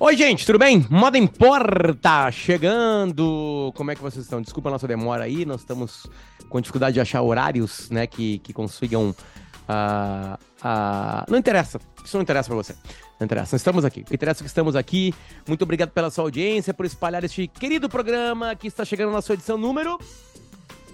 Oi, 0.00 0.16
gente, 0.16 0.44
tudo 0.44 0.58
bem? 0.58 0.84
Moda 0.90 1.16
Importa 1.16 2.28
chegando. 2.32 3.72
Como 3.76 3.92
é 3.92 3.94
que 3.94 4.02
vocês 4.02 4.24
estão? 4.24 4.42
Desculpa 4.42 4.68
a 4.68 4.72
nossa 4.72 4.88
demora 4.88 5.22
aí, 5.22 5.46
nós 5.46 5.60
estamos 5.60 6.08
com 6.48 6.60
dificuldade 6.60 6.94
de 6.94 7.00
achar 7.00 7.22
horários, 7.22 7.88
né, 7.90 8.04
que, 8.04 8.40
que 8.40 8.52
consigam. 8.52 9.10
Uh, 9.10 10.34
uh... 10.34 11.30
Não 11.30 11.38
interessa, 11.38 11.78
isso 12.04 12.16
não 12.16 12.22
interessa 12.22 12.48
pra 12.48 12.56
você. 12.56 12.74
Não 13.20 13.24
interessa, 13.24 13.54
estamos 13.54 13.84
aqui. 13.84 14.04
Interessa 14.10 14.42
que 14.42 14.48
estamos 14.48 14.74
aqui. 14.74 15.14
Muito 15.46 15.62
obrigado 15.62 15.90
pela 15.90 16.10
sua 16.10 16.24
audiência, 16.24 16.74
por 16.74 16.84
espalhar 16.84 17.22
este 17.22 17.46
querido 17.46 17.88
programa 17.88 18.56
que 18.56 18.66
está 18.66 18.84
chegando 18.84 19.12
na 19.12 19.22
sua 19.22 19.34
edição 19.34 19.56
número 19.56 19.96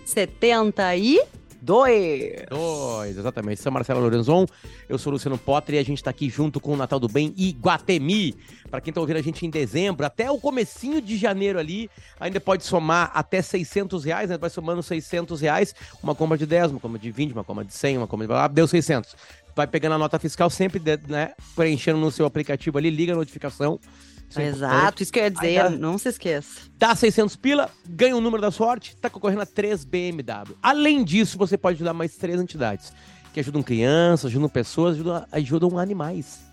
70 0.05 0.96
e 0.96 1.23
Dois. 1.62 2.46
Dois, 2.48 3.18
exatamente. 3.18 3.60
Sou 3.60 3.70
Marcelo 3.70 4.00
Lorenzon, 4.00 4.46
eu 4.88 4.98
sou 4.98 5.12
Luciano 5.12 5.36
Potter 5.36 5.74
e 5.74 5.79
a 5.79 5.82
gente 5.82 5.98
está 5.98 6.10
aqui 6.10 6.30
junto 6.30 6.59
com 6.59 6.72
o 6.72 6.77
Natal 6.77 6.98
do 6.98 7.09
Bem 7.09 7.34
e 7.36 7.52
Guatemi. 7.52 8.34
Para 8.70 8.80
quem 8.80 8.91
está 8.91 9.01
ouvindo 9.01 9.18
a 9.18 9.23
gente 9.23 9.45
em 9.45 9.51
dezembro, 9.51 10.06
até 10.06 10.30
o 10.30 10.38
comecinho 10.38 11.02
de 11.02 11.18
janeiro 11.18 11.59
ali, 11.59 11.91
ainda 12.18 12.41
pode 12.41 12.65
somar 12.65 13.10
até 13.15 13.42
600 13.42 14.04
reais, 14.04 14.30
né? 14.30 14.38
Vai 14.38 14.48
somando 14.48 14.82
600 14.82 15.41
reais, 15.41 15.74
uma 16.02 16.15
compra 16.15 16.38
de 16.38 16.46
10, 16.46 16.73
uma 16.73 16.80
compra 16.80 16.98
de 16.98 17.10
20, 17.10 17.32
uma 17.32 17.45
compra 17.45 17.65
de 17.65 17.74
100, 17.74 17.98
uma 17.98 18.06
compra 18.06 18.27
de... 18.27 18.32
Ah, 18.32 18.48
deu 18.48 18.66
600. 18.66 19.15
Vai 19.54 19.66
pegando 19.66 19.95
a 19.95 19.98
nota 19.98 20.18
fiscal 20.18 20.48
sempre, 20.48 20.80
né? 21.09 21.32
Preenchendo 21.54 21.98
no 21.98 22.10
seu 22.10 22.24
aplicativo 22.24 22.79
ali, 22.79 22.88
liga 22.88 23.12
a 23.12 23.16
notificação 23.16 23.79
é 24.37 24.47
Exato, 24.47 25.02
isso 25.02 25.12
que 25.12 25.19
eu 25.19 25.25
ia 25.25 25.30
dizer, 25.30 25.62
dá, 25.62 25.70
não 25.70 25.98
se 25.98 26.09
esqueça. 26.09 26.61
Dá 26.79 26.95
600 26.95 27.37
pila, 27.37 27.71
ganha 27.88 28.16
o 28.16 28.21
número 28.21 28.41
da 28.41 28.51
sorte, 28.51 28.97
tá 28.97 29.11
concorrendo 29.11 29.43
a 29.43 29.47
3 29.47 29.84
BMW. 29.84 30.57
Além 30.62 31.02
disso, 31.02 31.37
você 31.37 31.57
pode 31.59 31.77
ajudar 31.77 31.93
mais 31.93 32.15
três 32.16 32.41
entidades, 32.41 32.93
que 33.33 33.41
ajudam 33.41 33.62
crianças, 33.62 34.27
ajudam 34.27 34.48
pessoas, 34.48 34.95
ajudam, 34.95 35.27
ajudam 35.33 35.79
animais. 35.79 36.51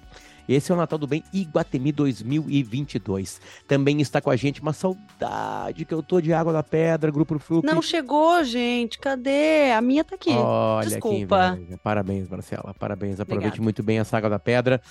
Esse 0.47 0.71
é 0.71 0.75
o 0.75 0.77
Natal 0.77 0.97
do 0.97 1.05
Bem 1.05 1.23
Iguatemi 1.33 1.91
2022. 1.91 3.41
Também 3.67 3.99
está 3.99 4.21
com 4.21 4.29
a 4.29 4.35
gente 4.37 4.61
uma 4.61 4.71
saudade 4.71 5.83
que 5.83 5.93
eu 5.93 6.01
tô 6.01 6.21
de 6.21 6.31
Água 6.31 6.53
da 6.53 6.63
Pedra, 6.63 7.11
Grupo 7.11 7.37
Fruc. 7.37 7.65
Não 7.65 7.81
chegou, 7.81 8.41
gente. 8.45 8.97
Cadê? 8.97 9.73
A 9.73 9.81
minha 9.81 10.05
tá 10.05 10.15
aqui. 10.15 10.29
Olha 10.31 10.87
Desculpa. 10.87 11.59
Parabéns, 11.83 12.29
Marcela. 12.29 12.73
Parabéns. 12.79 13.19
Aproveite 13.19 13.47
Obrigada. 13.47 13.63
muito 13.63 13.83
bem 13.83 13.99
essa 13.99 14.15
Água 14.15 14.29
da 14.29 14.39
Pedra 14.39 14.81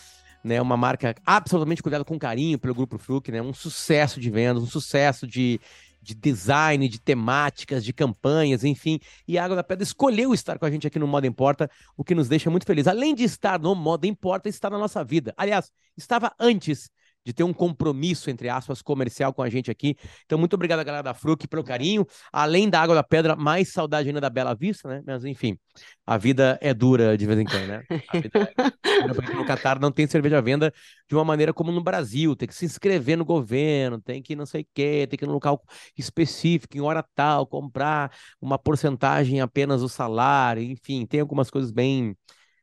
né? 0.47 0.63
Uma 0.63 0.77
marca 0.77 1.15
absolutamente 1.27 1.83
cuidada 1.83 2.05
com 2.05 2.19
carinho 2.19 2.59
pelo 2.59 2.75
Grupo 2.75 2.99
Fruc, 2.99 3.31
né? 3.31 3.43
Um 3.43 3.53
sucesso 3.53 4.21
de 4.21 4.31
vendas, 4.31 4.63
um 4.63 4.67
sucesso 4.67 5.27
de, 5.27 5.61
de 6.01 6.15
design, 6.15 6.89
de 6.89 7.01
temáticas, 7.01 7.85
de 7.85 7.93
campanhas, 7.93 8.63
enfim. 8.65 9.01
E 9.27 9.37
a 9.37 9.45
Água 9.45 9.57
da 9.57 9.65
Pedra 9.65 9.83
escolheu 9.83 10.33
estar 10.33 10.59
com 10.59 10.65
a 10.65 10.71
gente 10.71 10.87
aqui 10.87 10.99
no 10.99 11.07
Moda 11.07 11.27
Importa, 11.27 11.71
o 11.97 12.05
que 12.05 12.15
nos 12.15 12.29
deixa 12.29 12.49
muito 12.49 12.65
feliz. 12.65 12.87
Além 12.87 13.15
de 13.15 13.25
estar 13.25 13.59
no 13.59 13.75
Moda 13.75 14.07
Importa, 14.07 14.49
está 14.49 14.71
na 14.71 14.79
nossa 14.79 15.03
vida. 15.05 15.35
Aliás, 15.37 15.71
estava 15.97 16.33
antes 16.39 16.91
de 17.27 17.33
ter 17.33 17.43
um 17.43 17.53
compromisso, 17.53 18.31
entre 18.31 18.49
aspas, 18.49 18.81
comercial 18.81 19.35
com 19.35 19.43
a 19.43 19.51
gente 19.51 19.69
aqui. 19.69 19.97
Então, 20.25 20.39
muito 20.39 20.55
obrigado, 20.55 20.85
galera 20.85 21.03
da 21.03 21.13
Fruc, 21.13 21.49
pelo 21.49 21.65
carinho. 21.65 22.07
Além 22.33 22.71
da 22.71 22.81
água 22.81 22.95
da 22.95 23.03
pedra, 23.03 23.35
mais 23.35 23.73
saudade 23.73 24.09
ainda 24.09 24.21
da 24.21 24.31
Bela 24.31 24.55
Vista, 24.55 24.89
né? 24.89 25.03
Mas, 25.05 25.25
enfim, 25.25 25.59
a 26.07 26.17
vida 26.17 26.57
é 26.63 26.73
dura 26.73 27.19
de 27.19 27.27
vez 27.27 27.41
em 27.41 27.45
quando, 27.45 27.67
né? 27.67 27.83
A 28.09 28.21
vida 28.21 28.53
é... 28.57 28.71
Porque 29.13 29.35
no 29.35 29.45
Catar 29.45 29.81
não 29.81 29.91
tem 29.91 30.07
cerveja 30.07 30.39
à 30.39 30.41
venda 30.41 30.73
de 31.09 31.17
uma 31.17 31.25
maneira 31.25 31.53
como 31.53 31.73
no 31.73 31.83
Brasil. 31.83 32.37
Tem 32.37 32.47
que 32.47 32.55
se 32.55 32.65
inscrever 32.65 33.19
no 33.19 33.25
governo, 33.25 34.01
tem 34.01 34.23
que 34.23 34.37
não 34.37 34.47
sei 34.47 34.63
o 34.63 34.67
quê, 34.73 35.05
tem 35.11 35.19
que 35.19 35.25
ir 35.25 35.27
no 35.27 35.35
local 35.35 35.61
específico, 35.99 36.77
em 36.77 36.81
hora 36.81 37.05
tal, 37.15 37.45
comprar 37.45 38.13
uma 38.41 38.57
porcentagem 38.57 39.41
apenas 39.41 39.81
do 39.81 39.89
salário, 39.89 40.63
enfim, 40.63 41.05
tem 41.05 41.21
algumas 41.21 41.51
coisas 41.51 41.73
bem 41.73 42.17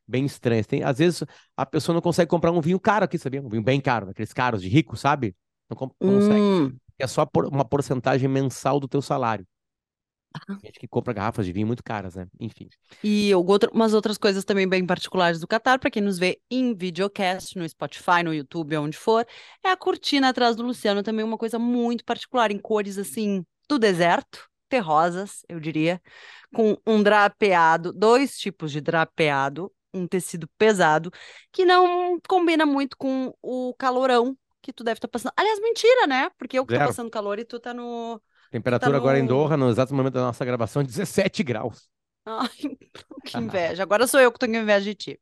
bem 0.07 0.25
estranhas. 0.25 0.67
Tem, 0.67 0.83
às 0.83 0.97
vezes 0.97 1.23
a 1.55 1.65
pessoa 1.65 1.93
não 1.93 2.01
consegue 2.01 2.29
comprar 2.29 2.51
um 2.51 2.61
vinho 2.61 2.79
caro 2.79 3.05
aqui, 3.05 3.17
sabia? 3.17 3.41
Um 3.41 3.49
vinho 3.49 3.63
bem 3.63 3.79
caro, 3.79 4.09
aqueles 4.09 4.33
caros 4.33 4.61
de 4.61 4.69
rico, 4.69 4.95
sabe? 4.95 5.35
Não, 5.69 5.77
consegue. 5.77 6.41
Hum. 6.41 6.77
É 6.99 7.07
só 7.07 7.25
por, 7.25 7.45
uma 7.45 7.65
porcentagem 7.65 8.29
mensal 8.29 8.79
do 8.79 8.87
teu 8.87 9.01
salário. 9.01 9.45
Tem 10.47 10.57
gente 10.63 10.79
que 10.79 10.87
compra 10.87 11.13
garrafas 11.13 11.45
de 11.45 11.51
vinho 11.51 11.67
muito 11.67 11.83
caras, 11.83 12.15
né? 12.15 12.27
Enfim. 12.39 12.67
E 13.03 13.33
outro, 13.35 13.69
umas 13.71 13.93
outras 13.93 14.17
coisas 14.17 14.43
também 14.43 14.67
bem 14.67 14.85
particulares 14.85 15.39
do 15.39 15.47
Qatar, 15.47 15.79
para 15.79 15.91
quem 15.91 16.01
nos 16.01 16.17
vê 16.17 16.39
em 16.49 16.73
videocast, 16.73 17.55
no 17.55 17.67
Spotify, 17.69 18.23
no 18.23 18.33
YouTube, 18.33 18.77
onde 18.77 18.97
for, 18.97 19.25
é 19.63 19.69
a 19.69 19.77
cortina 19.77 20.29
atrás 20.29 20.55
do 20.55 20.63
Luciano, 20.63 21.03
também 21.03 21.23
uma 21.23 21.37
coisa 21.37 21.59
muito 21.59 22.03
particular, 22.03 22.51
em 22.51 22.57
cores 22.57 22.97
assim, 22.97 23.45
do 23.69 23.77
deserto, 23.77 24.49
terrosas, 24.67 25.43
eu 25.47 25.59
diria, 25.59 26.01
com 26.53 26.75
um 26.85 27.03
drapeado, 27.03 27.93
dois 27.93 28.37
tipos 28.37 28.71
de 28.71 28.81
drapeado, 28.81 29.71
um 29.93 30.07
tecido 30.07 30.47
pesado, 30.57 31.11
que 31.51 31.65
não 31.65 32.19
combina 32.27 32.65
muito 32.65 32.97
com 32.97 33.33
o 33.41 33.73
calorão 33.77 34.37
que 34.61 34.71
tu 34.71 34.83
deve 34.83 34.97
estar 34.97 35.07
tá 35.07 35.11
passando. 35.11 35.33
Aliás, 35.35 35.59
mentira, 35.59 36.07
né? 36.07 36.29
Porque 36.37 36.57
eu 36.57 36.65
que 36.65 36.73
Zero. 36.73 36.85
tô 36.85 36.89
passando 36.89 37.11
calor 37.11 37.37
e 37.37 37.45
tu 37.45 37.59
tá 37.59 37.73
no. 37.73 38.21
Temperatura 38.49 38.91
tá 38.91 38.97
no... 38.97 39.03
agora 39.03 39.19
em 39.19 39.25
Doha, 39.25 39.57
no 39.57 39.69
exato 39.69 39.93
momento 39.93 40.13
da 40.13 40.21
nossa 40.21 40.45
gravação, 40.45 40.83
17 40.83 41.43
graus. 41.43 41.89
Ai, 42.25 42.49
que 43.25 43.37
inveja. 43.37 43.83
Agora 43.83 44.07
sou 44.07 44.19
eu 44.19 44.31
que 44.31 44.39
tô 44.39 44.47
com 44.47 44.55
inveja 44.55 44.85
de 44.85 44.95
ti. 44.95 45.19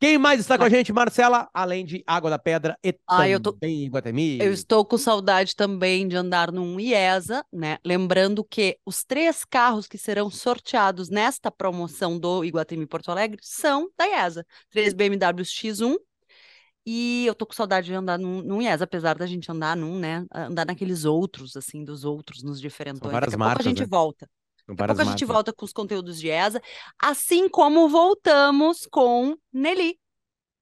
Quem 0.00 0.18
mais 0.18 0.38
está 0.38 0.58
com 0.58 0.64
a 0.64 0.68
gente, 0.68 0.92
Marcela? 0.92 1.48
Além 1.54 1.84
de 1.84 2.04
Água 2.06 2.28
da 2.28 2.38
Pedra 2.38 2.76
e 2.84 2.94
ah, 3.08 3.26
eu 3.26 3.40
tô... 3.40 3.52
também 3.52 3.88
Guatemi. 3.88 4.38
Eu 4.38 4.52
estou 4.52 4.84
com 4.84 4.98
saudade 4.98 5.56
também 5.56 6.06
de 6.06 6.14
andar 6.14 6.52
num 6.52 6.78
IESA, 6.78 7.42
né? 7.50 7.78
Lembrando 7.82 8.44
que 8.44 8.78
os 8.84 9.02
três 9.02 9.44
carros 9.44 9.86
que 9.86 9.96
serão 9.96 10.28
sorteados 10.28 11.08
nesta 11.08 11.50
promoção 11.50 12.18
do 12.18 12.44
Iguatemi 12.44 12.86
Porto 12.86 13.10
Alegre 13.10 13.40
são 13.42 13.88
da 13.96 14.06
IESA. 14.06 14.44
Três 14.68 14.92
BMW 14.92 15.42
X1 15.42 15.96
e 16.86 17.24
eu 17.26 17.34
tô 17.34 17.46
com 17.46 17.54
saudade 17.54 17.86
de 17.86 17.94
andar 17.94 18.18
num, 18.18 18.42
num 18.42 18.60
IESA, 18.60 18.84
apesar 18.84 19.16
da 19.16 19.26
gente 19.26 19.50
andar 19.50 19.74
num, 19.74 19.98
né? 19.98 20.26
Andar 20.30 20.66
naqueles 20.66 21.06
outros, 21.06 21.56
assim, 21.56 21.82
dos 21.82 22.04
outros, 22.04 22.42
nos 22.42 22.60
diferentes. 22.60 23.00
Daqui 23.00 23.14
a 23.34 23.38
marcas, 23.38 23.56
pouco 23.56 23.62
a 23.62 23.62
gente 23.62 23.80
né? 23.80 23.86
volta. 23.86 24.28
Daqui 24.66 24.82
a 24.82 24.86
pouco 24.86 25.02
a 25.02 25.04
gente 25.04 25.24
volta 25.24 25.52
com 25.52 25.64
os 25.64 25.72
conteúdos 25.72 26.18
de 26.18 26.30
ESA, 26.30 26.60
assim 26.98 27.48
como 27.48 27.88
voltamos 27.88 28.86
com 28.90 29.36
Nelly, 29.52 29.98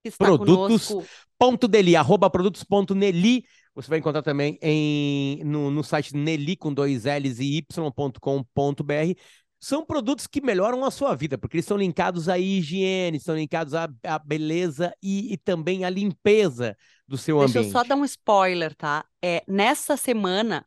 que 0.02 0.08
está 0.08 0.24
Produtos.deli, 0.24 1.94
arroba 1.96 2.28
produtos.nelly. 2.28 3.44
Você 3.74 3.88
vai 3.88 4.00
encontrar 4.00 4.22
também 4.22 4.58
em, 4.60 5.42
no, 5.44 5.70
no 5.70 5.82
site 5.82 6.14
Nelly 6.14 6.56
com 6.56 6.74
dois 6.74 7.04
L's 7.04 7.38
e 7.38 7.58
y.com.br. 7.58 9.18
São 9.58 9.86
produtos 9.86 10.26
que 10.26 10.40
melhoram 10.40 10.84
a 10.84 10.90
sua 10.90 11.14
vida, 11.14 11.38
porque 11.38 11.58
eles 11.58 11.66
são 11.66 11.76
linkados 11.76 12.28
à 12.28 12.36
higiene, 12.36 13.20
são 13.20 13.36
linkados 13.36 13.74
à, 13.74 13.88
à 14.02 14.18
beleza 14.18 14.92
e, 15.00 15.32
e, 15.32 15.36
também 15.36 15.84
à 15.84 15.90
limpeza 15.90 16.76
do 17.06 17.16
seu 17.16 17.38
Deixa 17.38 17.50
ambiente. 17.50 17.64
Deixa 17.66 17.78
eu 17.78 17.82
só 17.82 17.88
dar 17.88 17.94
um 17.94 18.04
spoiler, 18.04 18.74
tá? 18.74 19.04
É, 19.22 19.44
nessa 19.46 19.96
semana, 19.96 20.66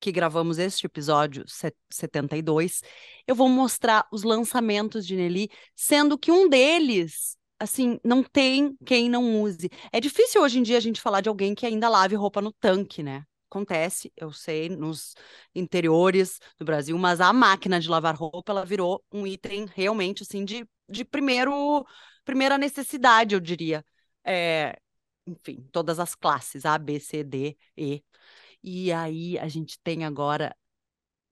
que 0.00 0.12
gravamos 0.12 0.58
este 0.58 0.86
episódio 0.86 1.44
72, 1.90 2.82
eu 3.26 3.34
vou 3.34 3.48
mostrar 3.48 4.06
os 4.12 4.22
lançamentos 4.22 5.06
de 5.06 5.16
Nelly, 5.16 5.48
sendo 5.74 6.18
que 6.18 6.30
um 6.30 6.48
deles, 6.48 7.36
assim, 7.58 7.98
não 8.04 8.22
tem 8.22 8.76
quem 8.84 9.08
não 9.08 9.42
use. 9.42 9.70
É 9.92 10.00
difícil 10.00 10.42
hoje 10.42 10.58
em 10.58 10.62
dia 10.62 10.76
a 10.76 10.80
gente 10.80 11.00
falar 11.00 11.20
de 11.20 11.28
alguém 11.28 11.54
que 11.54 11.66
ainda 11.66 11.88
lave 11.88 12.14
roupa 12.14 12.40
no 12.42 12.52
tanque, 12.52 13.02
né? 13.02 13.24
Acontece, 13.50 14.12
eu 14.16 14.32
sei, 14.32 14.68
nos 14.68 15.14
interiores 15.54 16.40
do 16.58 16.64
Brasil, 16.64 16.98
mas 16.98 17.20
a 17.20 17.32
máquina 17.32 17.80
de 17.80 17.88
lavar 17.88 18.16
roupa, 18.16 18.52
ela 18.52 18.64
virou 18.66 19.02
um 19.12 19.26
item 19.26 19.66
realmente, 19.74 20.22
assim, 20.24 20.44
de, 20.44 20.66
de 20.88 21.04
primeiro, 21.04 21.86
primeira 22.24 22.58
necessidade, 22.58 23.34
eu 23.34 23.40
diria. 23.40 23.84
É, 24.24 24.76
enfim, 25.26 25.66
todas 25.72 25.98
as 25.98 26.14
classes, 26.14 26.64
A, 26.66 26.76
B, 26.78 27.00
C, 27.00 27.22
D, 27.24 27.56
E. 27.76 28.02
E 28.66 28.90
aí 28.90 29.38
a 29.38 29.46
gente 29.46 29.78
tem 29.80 30.06
agora 30.06 30.56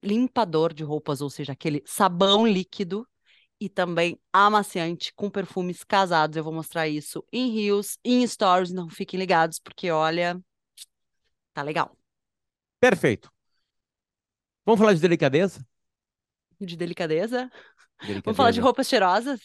limpador 0.03 0.71
de 0.71 0.83
roupas, 0.83 1.19
ou 1.19 1.31
seja, 1.31 1.53
aquele 1.53 1.81
sabão 1.83 2.45
líquido 2.45 3.07
e 3.59 3.67
também 3.67 4.19
amaciante 4.31 5.11
com 5.15 5.31
perfumes 5.31 5.83
casados. 5.83 6.37
Eu 6.37 6.43
vou 6.43 6.53
mostrar 6.53 6.87
isso 6.87 7.25
em 7.33 7.49
Rios, 7.49 7.97
em 8.05 8.25
Stories, 8.27 8.71
não 8.71 8.87
fiquem 8.87 9.19
ligados, 9.19 9.57
porque 9.59 9.89
olha, 9.89 10.39
tá 11.55 11.63
legal. 11.63 11.97
Perfeito. 12.79 13.31
Vamos 14.63 14.79
falar 14.79 14.93
de 14.93 15.01
delicadeza? 15.01 15.65
De 16.59 16.77
delicadeza? 16.77 17.49
delicadeza. 17.99 18.23
Vamos 18.25 18.37
falar 18.37 18.51
de 18.51 18.61
roupas 18.61 18.87
cheirosas? 18.87 19.39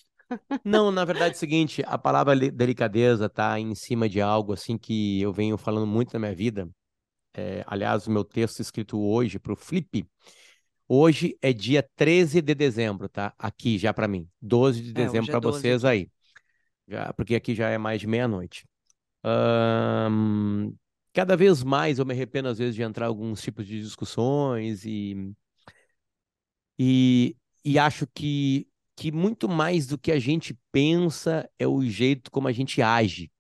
Não, 0.63 0.91
na 0.91 1.05
verdade 1.07 1.35
é 1.35 1.37
o 1.37 1.39
seguinte, 1.39 1.83
a 1.87 1.97
palavra 1.97 2.37
delicadeza 2.37 3.31
tá 3.31 3.59
em 3.59 3.75
cima 3.75 4.09
de 4.09 4.21
algo 4.21 4.53
assim 4.53 4.77
que 4.77 5.23
eu 5.23 5.33
venho 5.33 5.57
falando 5.57 5.87
muito 5.87 6.13
na 6.13 6.19
minha 6.19 6.35
vida, 6.35 6.69
é, 7.39 7.63
aliás, 7.69 8.09
o 8.09 8.11
meu 8.11 8.25
texto 8.25 8.59
escrito 8.59 9.01
hoje 9.01 9.39
para 9.39 9.53
o 9.53 9.57
Flip. 9.57 10.05
Hoje 10.89 11.39
é 11.41 11.53
dia 11.53 11.89
13 11.95 12.43
de 12.43 12.53
dezembro, 12.53 13.09
tá? 13.09 13.33
Aqui 13.39 13.79
já 13.79 13.95
para 13.95 14.09
mim. 14.09 14.29
12 14.43 14.83
de 14.83 14.91
é, 14.91 14.93
dezembro 15.05 15.31
é, 15.31 15.31
para 15.31 15.41
vocês 15.41 15.85
aí. 15.85 16.11
Já, 16.89 17.13
porque 17.13 17.37
aqui 17.37 17.55
já 17.55 17.69
é 17.69 17.79
mais 17.79 18.01
de 18.01 18.09
meia-noite. 18.09 18.67
Cada 21.13 21.37
vez 21.37 21.63
mais 21.63 22.01
eu 22.01 22.07
me 22.07 22.13
arrependo, 22.13 22.49
às 22.49 22.59
vezes, 22.59 22.75
de 22.75 22.83
entrar 22.83 23.07
em 23.07 23.09
alguns 23.09 23.41
tipos 23.41 23.65
de 23.65 23.81
discussões 23.81 24.85
e, 24.85 25.33
e, 26.77 27.37
e 27.65 27.79
acho 27.79 28.05
que, 28.13 28.67
que 28.97 29.13
muito 29.13 29.49
mais 29.49 29.87
do 29.87 29.97
que 29.97 30.11
a 30.11 30.19
gente 30.19 30.59
pensa 30.73 31.49
é 31.57 31.69
o 31.69 31.85
jeito 31.85 32.33
como 32.33 32.49
a 32.49 32.53
gente 32.53 32.83
age. 32.83 33.31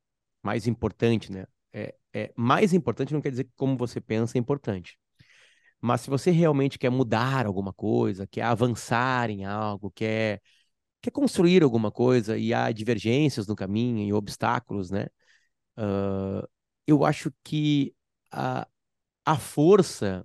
Mais 0.41 0.69
importante, 0.69 1.33
né? 1.33 1.47
É, 1.73 1.95
é 2.25 2.33
mais 2.37 2.73
importante 2.73 3.13
não 3.15 3.21
quer 3.21 3.31
dizer 3.31 3.45
que 3.45 3.53
como 3.57 3.77
você 3.77 4.01
pensa 4.01 4.39
é 4.39 4.41
importante. 4.41 4.99
Mas 5.81 6.03
se 6.03 6.11
você 6.11 6.31
realmente 6.31 6.79
quer 6.79 6.91
mudar 6.91 7.47
alguma 7.47 7.73
coisa, 7.73 8.27
quer 8.27 8.43
avançar 8.43 9.31
em 9.31 9.45
algo, 9.45 9.91
quer, 9.93 10.41
quer 11.03 11.11
construir 11.13 11.63
alguma 11.63 11.91
coisa 11.93 12.39
e 12.39 12.55
há 12.55 12.73
divergências 12.73 13.47
no 13.47 13.57
caminho 13.57 14.07
e 14.07 14.13
obstáculos, 14.13 14.91
né? 14.91 15.07
Uh, 15.79 16.47
eu 16.87 17.05
acho 17.05 17.33
que 17.45 17.95
a, 18.33 18.67
a 19.27 19.37
força. 19.39 20.25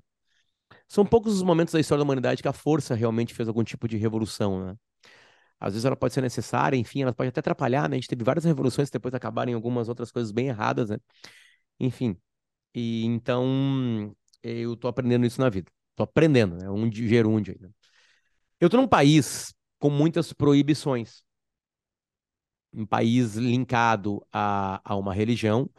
São 0.87 1.05
poucos 1.05 1.35
os 1.35 1.43
momentos 1.43 1.73
da 1.73 1.79
história 1.79 1.99
da 1.99 2.05
humanidade 2.05 2.41
que 2.41 2.47
a 2.47 2.53
força 2.53 2.95
realmente 2.95 3.33
fez 3.33 3.47
algum 3.47 3.63
tipo 3.63 3.87
de 3.87 3.97
revolução, 3.97 4.65
né? 4.67 4.75
Às 5.59 5.73
vezes 5.73 5.85
ela 5.85 5.95
pode 5.95 6.13
ser 6.13 6.21
necessária, 6.21 6.77
enfim, 6.77 7.03
ela 7.03 7.13
pode 7.13 7.29
até 7.29 7.39
atrapalhar, 7.39 7.89
né? 7.89 7.95
A 7.95 7.99
gente 7.99 8.09
teve 8.09 8.23
várias 8.23 8.45
revoluções 8.45 8.89
que 8.89 8.93
depois 8.93 9.13
acabaram 9.13 9.51
em 9.51 9.55
algumas 9.55 9.89
outras 9.89 10.11
coisas 10.11 10.31
bem 10.31 10.47
erradas, 10.49 10.89
né? 10.89 10.97
Enfim. 11.79 12.17
E 12.75 13.05
então 13.05 14.15
eu 14.43 14.75
tô 14.77 14.87
aprendendo 14.87 15.25
isso 15.25 15.41
na 15.41 15.49
vida. 15.49 15.71
Tô 15.95 16.03
aprendendo, 16.03 16.55
né? 16.57 16.69
Um 16.69 16.91
gerúndio 16.91 17.53
ainda. 17.55 17.73
Eu 18.59 18.69
tô 18.69 18.77
num 18.77 18.87
país 18.87 19.53
com 19.79 19.89
muitas 19.89 20.33
proibições. 20.33 21.23
Um 22.73 22.85
país 22.85 23.35
linkado 23.35 24.25
a, 24.31 24.81
a 24.83 24.95
uma 24.95 25.13
religião. 25.13 25.69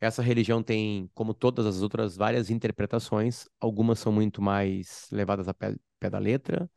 Essa 0.00 0.22
religião 0.22 0.62
tem, 0.62 1.10
como 1.14 1.34
todas 1.34 1.66
as 1.66 1.82
outras, 1.82 2.16
várias 2.16 2.50
interpretações. 2.50 3.46
Algumas 3.60 3.98
são 3.98 4.12
muito 4.12 4.40
mais 4.42 5.08
levadas 5.12 5.48
a 5.48 5.54
pé, 5.54 5.74
pé 6.00 6.10
da 6.10 6.18
letra, 6.18 6.70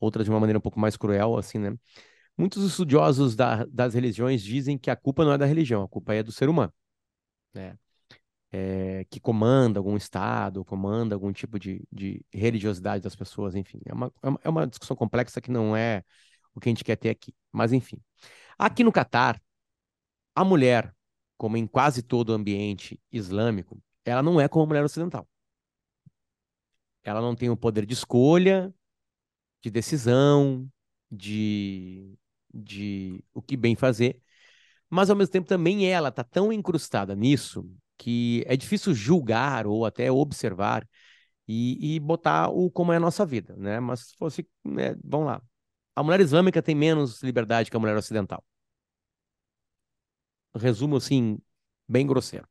outras 0.00 0.24
de 0.26 0.30
uma 0.30 0.40
maneira 0.40 0.58
um 0.58 0.62
pouco 0.62 0.80
mais 0.80 0.96
cruel, 0.96 1.36
assim, 1.36 1.58
né? 1.58 1.76
Muitos 2.36 2.64
estudiosos 2.64 3.36
da, 3.36 3.64
das 3.66 3.94
religiões 3.94 4.42
dizem 4.42 4.78
que 4.78 4.90
a 4.90 4.96
culpa 4.96 5.24
não 5.24 5.32
é 5.32 5.38
da 5.38 5.46
religião, 5.46 5.82
a 5.82 5.88
culpa 5.88 6.14
é 6.14 6.22
do 6.22 6.32
ser 6.32 6.48
humano, 6.48 6.72
né? 7.54 7.78
É, 8.50 9.04
que 9.10 9.20
comanda 9.20 9.78
algum 9.78 9.96
estado, 9.96 10.64
comanda 10.64 11.14
algum 11.14 11.32
tipo 11.32 11.58
de, 11.58 11.86
de 11.92 12.24
religiosidade 12.32 13.02
das 13.02 13.14
pessoas, 13.14 13.54
enfim. 13.54 13.80
É 13.84 13.92
uma, 13.92 14.12
é 14.42 14.48
uma 14.48 14.62
é 14.62 14.66
discussão 14.66 14.96
complexa 14.96 15.40
que 15.40 15.50
não 15.50 15.76
é 15.76 16.02
o 16.54 16.60
que 16.60 16.68
a 16.68 16.70
gente 16.70 16.84
quer 16.84 16.96
ter 16.96 17.10
aqui. 17.10 17.34
Mas, 17.52 17.72
enfim. 17.72 17.98
Aqui 18.58 18.82
no 18.82 18.92
Catar, 18.92 19.40
a 20.34 20.44
mulher, 20.44 20.94
como 21.36 21.56
em 21.56 21.66
quase 21.66 22.02
todo 22.02 22.32
ambiente 22.32 23.00
islâmico, 23.12 23.80
ela 24.04 24.22
não 24.22 24.40
é 24.40 24.48
como 24.48 24.64
a 24.64 24.68
mulher 24.68 24.84
ocidental. 24.84 25.28
Ela 27.02 27.20
não 27.20 27.34
tem 27.34 27.50
o 27.50 27.56
poder 27.56 27.86
de 27.86 27.94
escolha, 27.94 28.72
de 29.62 29.70
decisão, 29.70 30.70
de, 31.10 32.18
de 32.52 33.24
o 33.32 33.42
que 33.42 33.56
bem 33.56 33.74
fazer, 33.74 34.20
mas 34.90 35.10
ao 35.10 35.16
mesmo 35.16 35.32
tempo 35.32 35.48
também 35.48 35.86
ela 35.90 36.08
está 36.08 36.24
tão 36.24 36.52
incrustada 36.52 37.14
nisso 37.14 37.68
que 37.96 38.44
é 38.46 38.56
difícil 38.56 38.94
julgar 38.94 39.66
ou 39.66 39.84
até 39.84 40.10
observar 40.10 40.86
e, 41.46 41.96
e 41.96 42.00
botar 42.00 42.48
o 42.50 42.70
como 42.70 42.92
é 42.92 42.96
a 42.96 43.00
nossa 43.00 43.26
vida, 43.26 43.56
né? 43.56 43.80
Mas 43.80 44.08
se 44.08 44.16
fosse, 44.16 44.48
né, 44.64 44.94
vamos 45.04 45.26
lá, 45.26 45.42
a 45.96 46.02
mulher 46.02 46.20
islâmica 46.20 46.62
tem 46.62 46.74
menos 46.74 47.22
liberdade 47.22 47.70
que 47.70 47.76
a 47.76 47.80
mulher 47.80 47.96
ocidental. 47.96 48.44
Resumo 50.54 50.96
assim, 50.96 51.38
bem 51.88 52.06
grosseiro. 52.06 52.46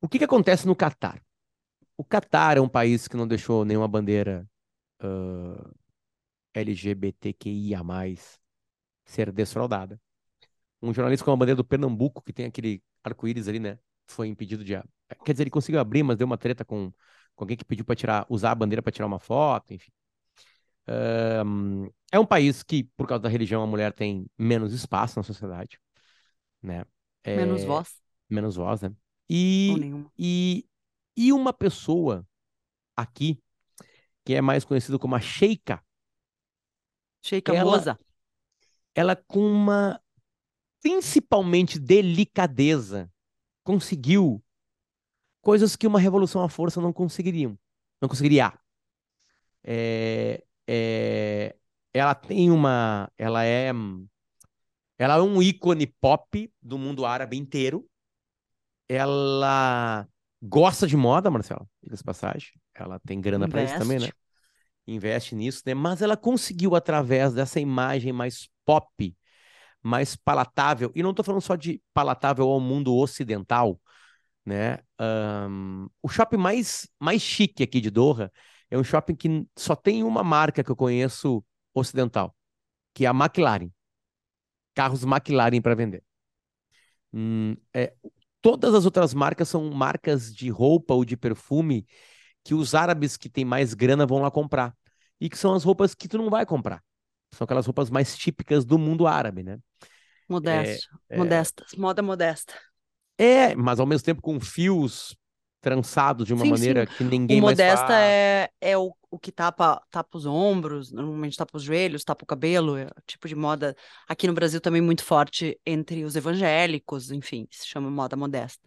O 0.00 0.08
que, 0.08 0.18
que 0.18 0.24
acontece 0.24 0.66
no 0.66 0.74
Catar? 0.74 1.22
O 1.96 2.04
Catar 2.04 2.56
é 2.56 2.60
um 2.60 2.68
país 2.68 3.06
que 3.06 3.16
não 3.16 3.28
deixou 3.28 3.64
nenhuma 3.64 3.86
bandeira 3.86 4.48
uh, 5.02 5.74
LGBTQIA+, 6.54 7.82
ser 9.04 9.30
desfraudada. 9.32 10.00
Um 10.82 10.94
jornalista 10.94 11.24
com 11.24 11.32
a 11.32 11.36
bandeira 11.36 11.56
do 11.56 11.64
Pernambuco, 11.64 12.22
que 12.22 12.32
tem 12.32 12.46
aquele 12.46 12.82
arco-íris 13.04 13.48
ali, 13.48 13.58
né? 13.60 13.78
Foi 14.06 14.28
impedido 14.28 14.64
de... 14.64 14.72
Quer 15.24 15.32
dizer, 15.32 15.42
ele 15.42 15.50
conseguiu 15.50 15.80
abrir, 15.80 16.02
mas 16.02 16.16
deu 16.16 16.26
uma 16.26 16.38
treta 16.38 16.64
com, 16.64 16.90
com 17.34 17.44
alguém 17.44 17.56
que 17.56 17.64
pediu 17.64 17.84
para 17.84 17.96
tirar, 17.96 18.26
usar 18.28 18.52
a 18.52 18.54
bandeira 18.54 18.82
para 18.82 18.92
tirar 18.92 19.06
uma 19.06 19.18
foto, 19.18 19.74
enfim. 19.74 19.92
É 22.12 22.18
um 22.18 22.26
país 22.26 22.62
que, 22.62 22.84
por 22.96 23.06
causa 23.06 23.22
da 23.22 23.28
religião, 23.28 23.62
a 23.62 23.66
mulher 23.66 23.92
tem 23.92 24.26
menos 24.36 24.72
espaço 24.72 25.18
na 25.18 25.22
sociedade, 25.22 25.78
né? 26.60 26.84
É... 27.22 27.36
Menos 27.36 27.62
voz. 27.62 28.00
Menos 28.28 28.56
voz, 28.56 28.80
né? 28.80 28.92
E, 29.28 29.92
e, 30.18 30.66
e 31.16 31.32
uma 31.32 31.52
pessoa 31.52 32.26
aqui, 32.96 33.40
que 34.24 34.34
é 34.34 34.40
mais 34.40 34.64
conhecida 34.64 34.98
como 34.98 35.14
a 35.14 35.20
Sheikha 35.20 35.80
ela, 37.46 37.70
Moza. 37.70 37.98
Ela 38.94 39.14
com 39.14 39.40
uma 39.40 40.00
principalmente 40.82 41.78
delicadeza 41.78 43.10
conseguiu 43.62 44.42
coisas 45.40 45.76
que 45.76 45.86
uma 45.86 46.00
revolução 46.00 46.42
à 46.42 46.48
força 46.48 46.80
não 46.80 46.92
conseguiriam, 46.92 47.58
não 48.00 48.08
conseguiria. 48.08 48.52
É, 49.62 50.42
é, 50.66 51.56
ela 51.92 52.14
tem 52.14 52.50
uma, 52.50 53.10
ela 53.16 53.44
é, 53.44 53.70
ela 54.98 55.16
é 55.16 55.20
um 55.20 55.42
ícone 55.42 55.86
pop 55.86 56.52
do 56.62 56.78
mundo 56.78 57.04
árabe 57.04 57.36
inteiro. 57.36 57.86
Ela 58.88 60.08
gosta 60.42 60.86
de 60.86 60.96
moda, 60.96 61.30
Marcela, 61.30 61.66
diga 61.82 61.96
passagem. 62.04 62.52
Ela 62.74 62.98
tem 63.00 63.20
grana 63.20 63.48
para 63.48 63.62
isso 63.62 63.78
também, 63.78 63.98
né? 63.98 64.08
investe 64.86 65.34
nisso, 65.34 65.62
né? 65.66 65.74
Mas 65.74 66.02
ela 66.02 66.16
conseguiu, 66.16 66.74
através 66.74 67.32
dessa 67.32 67.60
imagem 67.60 68.12
mais 68.12 68.48
pop, 68.64 69.16
mais 69.82 70.16
palatável, 70.16 70.92
e 70.94 71.02
não 71.02 71.10
estou 71.10 71.24
falando 71.24 71.42
só 71.42 71.56
de 71.56 71.82
palatável 71.94 72.48
ao 72.48 72.60
mundo 72.60 72.94
ocidental, 72.94 73.80
né? 74.44 74.78
Um, 75.00 75.88
o 76.02 76.08
shopping 76.08 76.36
mais, 76.36 76.88
mais 76.98 77.22
chique 77.22 77.62
aqui 77.62 77.80
de 77.80 77.90
Doha 77.90 78.32
é 78.70 78.78
um 78.78 78.84
shopping 78.84 79.14
que 79.16 79.46
só 79.56 79.74
tem 79.74 80.02
uma 80.04 80.22
marca 80.22 80.62
que 80.62 80.70
eu 80.70 80.76
conheço 80.76 81.44
ocidental, 81.74 82.34
que 82.94 83.04
é 83.04 83.08
a 83.08 83.12
McLaren. 83.12 83.70
Carros 84.74 85.02
McLaren 85.04 85.60
para 85.60 85.74
vender. 85.74 86.02
Hum, 87.12 87.56
é, 87.74 87.94
todas 88.40 88.74
as 88.74 88.84
outras 88.84 89.14
marcas 89.14 89.48
são 89.48 89.70
marcas 89.70 90.34
de 90.34 90.48
roupa 90.48 90.94
ou 90.94 91.04
de 91.04 91.16
perfume 91.16 91.86
que 92.44 92.54
os 92.54 92.74
árabes 92.74 93.16
que 93.16 93.28
têm 93.28 93.44
mais 93.44 93.74
grana 93.74 94.06
vão 94.06 94.20
lá 94.20 94.30
comprar. 94.30 94.74
E 95.20 95.28
que 95.28 95.36
são 95.36 95.54
as 95.54 95.64
roupas 95.64 95.94
que 95.94 96.08
tu 96.08 96.16
não 96.16 96.30
vai 96.30 96.46
comprar. 96.46 96.82
São 97.32 97.44
aquelas 97.44 97.66
roupas 97.66 97.90
mais 97.90 98.16
típicas 98.16 98.64
do 98.64 98.78
mundo 98.78 99.06
árabe, 99.06 99.42
né? 99.42 99.58
Modesto, 100.28 100.88
é, 101.08 101.14
é. 101.14 101.18
modestas, 101.18 101.72
é... 101.74 101.76
moda 101.76 102.02
modesta. 102.02 102.54
É, 103.18 103.54
mas 103.54 103.80
ao 103.80 103.86
mesmo 103.86 104.04
tempo 104.04 104.22
com 104.22 104.40
fios 104.40 105.16
trançados 105.60 106.26
de 106.26 106.32
uma 106.32 106.44
sim, 106.44 106.50
maneira 106.50 106.86
sim. 106.86 106.92
que 106.96 107.04
ninguém 107.04 107.38
o 107.38 107.42
mais 107.44 107.58
modesta 107.58 107.86
faz. 107.86 108.02
é, 108.02 108.50
é 108.60 108.78
o, 108.78 108.94
o 109.10 109.18
que 109.18 109.30
tapa, 109.30 109.82
tapa 109.90 110.16
os 110.16 110.24
ombros, 110.24 110.90
normalmente 110.90 111.36
tapa 111.36 111.56
os 111.56 111.62
joelhos, 111.62 112.02
tapa 112.02 112.24
o 112.24 112.26
cabelo, 112.26 112.76
é 112.76 112.88
tipo 113.06 113.28
de 113.28 113.34
moda 113.34 113.76
aqui 114.08 114.26
no 114.26 114.32
Brasil 114.32 114.60
também 114.60 114.80
muito 114.80 115.04
forte 115.04 115.60
entre 115.66 116.04
os 116.04 116.16
evangélicos, 116.16 117.10
enfim, 117.10 117.46
se 117.50 117.66
chama 117.66 117.90
moda 117.90 118.16
modesta. 118.16 118.66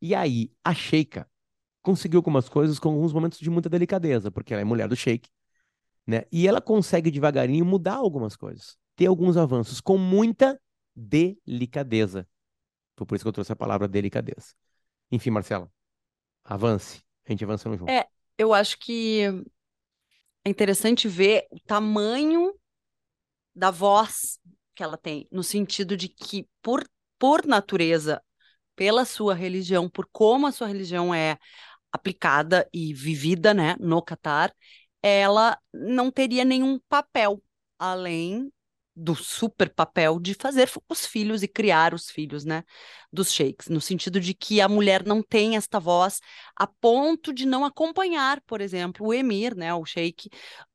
E 0.00 0.14
aí, 0.14 0.50
a 0.64 0.72
Sheikha 0.72 1.26
conseguiu 1.82 2.18
algumas 2.18 2.48
coisas 2.48 2.78
com 2.78 2.90
alguns 2.90 3.12
momentos 3.12 3.38
de 3.38 3.50
muita 3.50 3.68
delicadeza, 3.68 4.30
porque 4.30 4.52
ela 4.52 4.60
é 4.60 4.64
mulher 4.64 4.88
do 4.88 4.94
Sheik, 4.94 5.28
né? 6.06 6.24
E 6.30 6.46
ela 6.46 6.60
consegue 6.60 7.10
devagarinho 7.10 7.64
mudar 7.64 7.94
algumas 7.94 8.36
coisas, 8.36 8.76
ter 8.96 9.06
alguns 9.06 9.36
avanços 9.36 9.80
com 9.80 9.96
muita 9.96 10.60
delicadeza. 10.94 12.28
Foi 12.96 13.06
por 13.06 13.14
isso 13.14 13.24
que 13.24 13.28
eu 13.28 13.32
trouxe 13.32 13.52
a 13.52 13.56
palavra 13.56 13.88
delicadeza. 13.88 14.54
Enfim, 15.10 15.30
Marcela, 15.30 15.70
avance. 16.44 17.02
A 17.26 17.32
gente 17.32 17.44
avançando 17.44 17.76
junto. 17.76 17.90
É, 17.90 18.06
eu 18.36 18.52
acho 18.52 18.78
que 18.78 19.22
é 20.44 20.50
interessante 20.50 21.06
ver 21.06 21.46
o 21.50 21.60
tamanho 21.60 22.54
da 23.54 23.70
voz 23.70 24.40
que 24.74 24.82
ela 24.82 24.96
tem, 24.96 25.28
no 25.30 25.42
sentido 25.42 25.96
de 25.96 26.08
que, 26.08 26.48
por, 26.62 26.88
por 27.18 27.46
natureza, 27.46 28.22
pela 28.74 29.04
sua 29.04 29.34
religião, 29.34 29.88
por 29.88 30.08
como 30.10 30.46
a 30.46 30.52
sua 30.52 30.66
religião 30.66 31.14
é 31.14 31.38
aplicada 31.92 32.68
e 32.72 32.94
vivida, 32.94 33.52
né, 33.52 33.76
no 33.78 34.02
Catar, 34.02 34.52
ela 35.02 35.58
não 35.72 36.10
teria 36.10 36.44
nenhum 36.44 36.78
papel 36.88 37.42
além 37.78 38.52
do 38.94 39.14
super 39.14 39.70
papel 39.70 40.20
de 40.20 40.34
fazer 40.34 40.70
os 40.88 41.06
filhos 41.06 41.42
e 41.42 41.48
criar 41.48 41.94
os 41.94 42.10
filhos, 42.10 42.44
né, 42.44 42.62
dos 43.12 43.32
sheiks, 43.32 43.68
no 43.68 43.80
sentido 43.80 44.20
de 44.20 44.34
que 44.34 44.60
a 44.60 44.68
mulher 44.68 45.04
não 45.04 45.22
tem 45.22 45.56
esta 45.56 45.80
voz 45.80 46.20
a 46.54 46.66
ponto 46.66 47.32
de 47.32 47.46
não 47.46 47.64
acompanhar, 47.64 48.40
por 48.42 48.60
exemplo, 48.60 49.06
o 49.06 49.14
emir, 49.14 49.56
né, 49.56 49.72
o 49.74 49.84
sheik, 49.84 50.28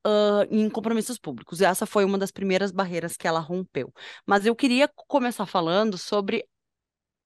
uh, 0.05 0.47
em 0.49 0.69
compromissos 0.69 1.19
públicos. 1.19 1.61
Essa 1.61 1.85
foi 1.85 2.03
uma 2.05 2.17
das 2.17 2.31
primeiras 2.31 2.71
barreiras 2.71 3.15
que 3.15 3.27
ela 3.27 3.39
rompeu. 3.39 3.93
Mas 4.25 4.45
eu 4.45 4.55
queria 4.55 4.89
começar 5.07 5.45
falando 5.45 5.97
sobre 5.97 6.43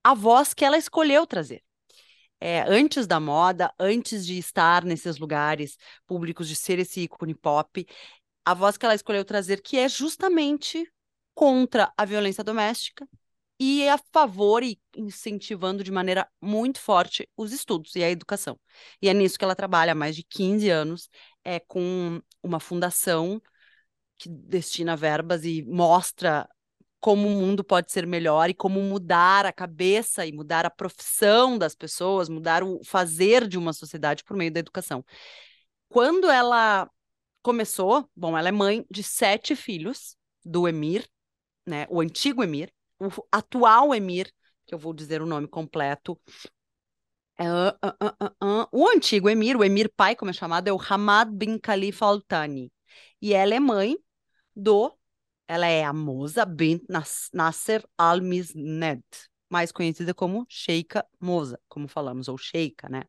a 0.04 0.14
voz 0.14 0.54
que 0.54 0.66
ela 0.66 0.78
escolheu 0.78 1.26
trazer 1.26 1.64
é, 2.42 2.64
antes 2.64 3.06
da 3.06 3.20
moda, 3.20 3.72
antes 3.80 4.26
de 4.26 4.38
estar 4.40 4.84
nesses 4.84 5.18
lugares 5.20 5.78
públicos, 6.08 6.48
de 6.48 6.56
ser 6.56 6.80
esse 6.80 7.02
ícone 7.02 7.36
pop, 7.36 7.86
a 8.44 8.54
voz 8.56 8.78
que 8.78 8.86
ela 8.86 8.96
escolheu 8.96 9.24
trazer, 9.24 9.62
que 9.62 9.78
é 9.78 9.88
justamente 9.88 10.92
contra 11.36 11.94
a 11.96 12.04
violência 12.04 12.44
doméstica 12.44 13.08
e 13.60 13.88
a 13.88 13.98
favor 14.12 14.64
e 14.64 14.80
incentivando 14.98 15.84
de 15.84 15.92
maneira 15.92 16.28
muito 16.42 16.80
forte 16.80 17.30
os 17.38 17.54
estudos 17.54 17.96
e 17.96 18.04
a 18.04 18.10
educação. 18.10 18.60
E 19.00 19.08
é 19.08 19.14
nisso 19.14 19.38
que 19.38 19.46
ela 19.46 19.56
trabalha 19.56 19.92
há 19.92 19.96
mais 19.96 20.16
de 20.16 20.24
15 20.24 20.68
anos, 20.70 21.10
é 21.44 21.60
com 21.60 22.20
uma 22.42 22.60
fundação 22.60 23.40
que 24.18 24.30
destina 24.30 24.96
verbas 24.96 25.46
e 25.46 25.64
mostra 25.64 26.50
como 27.02 27.28
o 27.28 27.32
mundo 27.32 27.64
pode 27.64 27.92
ser 27.92 28.06
melhor 28.06 28.50
e 28.50 28.54
como 28.54 28.80
mudar 28.80 29.46
a 29.46 29.52
cabeça 29.52 30.26
e 30.26 30.32
mudar 30.32 30.68
a 30.68 30.70
profissão 30.70 31.58
das 31.58 31.76
pessoas, 31.76 32.30
mudar 32.30 32.64
o 32.64 32.80
fazer 32.86 33.48
de 33.48 33.58
uma 33.58 33.74
sociedade 33.74 34.24
por 34.24 34.38
meio 34.38 34.52
da 34.52 34.60
educação. 34.60 35.04
Quando 35.90 36.30
ela 36.30 36.88
começou, 37.42 38.08
bom, 38.16 38.38
ela 38.38 38.50
é 38.50 38.52
mãe 38.52 38.86
de 38.90 39.02
sete 39.02 39.56
filhos 39.56 40.16
do 40.46 40.68
Emir, 40.68 41.10
né, 41.66 41.88
o 41.90 42.00
antigo 42.00 42.44
Emir, 42.44 42.72
o 43.00 43.10
atual 43.32 43.96
Emir, 43.96 44.32
que 44.68 44.74
eu 44.76 44.80
vou 44.80 44.94
dizer 44.94 45.24
o 45.24 45.26
nome 45.26 45.48
completo. 45.48 46.14
Uh, 47.40 47.74
uh, 47.84 48.64
uh, 48.64 48.68
o 48.72 48.88
antigo 48.88 49.28
Emir, 49.28 49.58
o 49.58 49.64
Emir 49.64 49.92
pai, 49.98 50.16
como 50.16 50.30
é 50.30 50.34
chamado, 50.34 50.68
é 50.68 50.72
o 50.72 50.80
Hamad 50.80 51.32
bin 51.32 51.58
Khalifa 51.58 52.06
Al 52.06 52.22
Thani. 52.22 52.72
E 53.20 53.34
ela 53.34 53.56
é 53.56 53.60
mãe 53.60 53.98
do 54.56 54.96
ela 55.52 55.68
é 55.68 55.84
a 55.84 55.92
Moza 55.92 56.46
bint 56.46 56.82
Nasser 57.34 57.86
al-Misned, 57.98 59.04
mais 59.50 59.70
conhecida 59.70 60.14
como 60.14 60.46
Sheikha 60.48 61.06
Moza, 61.20 61.60
como 61.68 61.90
falamos, 61.90 62.30
ou 62.30 62.38
Sheikha, 62.38 62.88
né? 62.88 63.04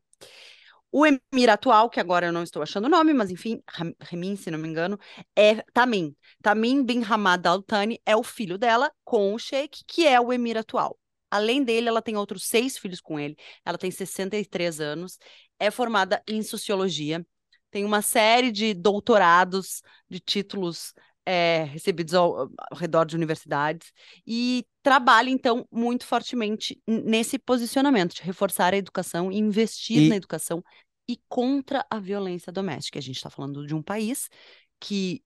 O 0.91 1.05
emir 1.05 1.49
atual, 1.49 1.89
que 1.89 2.01
agora 2.01 2.25
eu 2.25 2.33
não 2.33 2.43
estou 2.43 2.61
achando 2.61 2.85
o 2.85 2.89
nome, 2.89 3.13
mas 3.13 3.31
enfim, 3.31 3.63
Remin, 4.01 4.35
se 4.35 4.51
não 4.51 4.59
me 4.59 4.67
engano, 4.67 4.99
é 5.33 5.63
Tamim. 5.73 6.13
Tamim 6.41 6.83
bin 6.83 7.01
Hamad 7.01 7.47
al-Thani 7.47 8.01
é 8.05 8.13
o 8.13 8.23
filho 8.23 8.57
dela 8.57 8.91
com 9.05 9.33
o 9.33 9.39
Sheikh, 9.39 9.85
que 9.87 10.05
é 10.05 10.19
o 10.19 10.33
emir 10.33 10.57
atual. 10.57 10.99
Além 11.31 11.63
dele, 11.63 11.87
ela 11.87 12.01
tem 12.01 12.17
outros 12.17 12.43
seis 12.43 12.77
filhos 12.77 12.99
com 12.99 13.17
ele. 13.17 13.37
Ela 13.63 13.77
tem 13.77 13.89
63 13.89 14.81
anos, 14.81 15.17
é 15.57 15.71
formada 15.71 16.21
em 16.27 16.43
sociologia, 16.43 17.25
tem 17.71 17.85
uma 17.85 18.01
série 18.01 18.51
de 18.51 18.73
doutorados, 18.73 19.81
de 20.09 20.19
títulos 20.19 20.93
é, 21.25 21.63
recebidos 21.63 22.13
ao, 22.13 22.41
ao, 22.41 22.77
redor 22.77 23.05
de 23.05 23.15
universidades 23.15 23.91
e 24.25 24.65
trabalha, 24.81 25.29
então, 25.29 25.67
muito 25.71 26.05
fortemente 26.05 26.81
nesse 26.87 27.39
posicionamento 27.39 28.15
de 28.15 28.21
reforçar 28.21 28.73
a 28.73 28.77
educação 28.77 29.31
investir 29.31 30.03
e... 30.03 30.09
na 30.09 30.15
educação 30.15 30.63
e 31.07 31.17
contra 31.27 31.85
a 31.89 31.99
violência 31.99 32.51
doméstica. 32.51 32.99
A 32.99 33.01
gente 33.01 33.17
está 33.17 33.29
falando 33.29 33.65
de 33.65 33.75
um 33.75 33.81
país 33.81 34.29
que, 34.79 35.23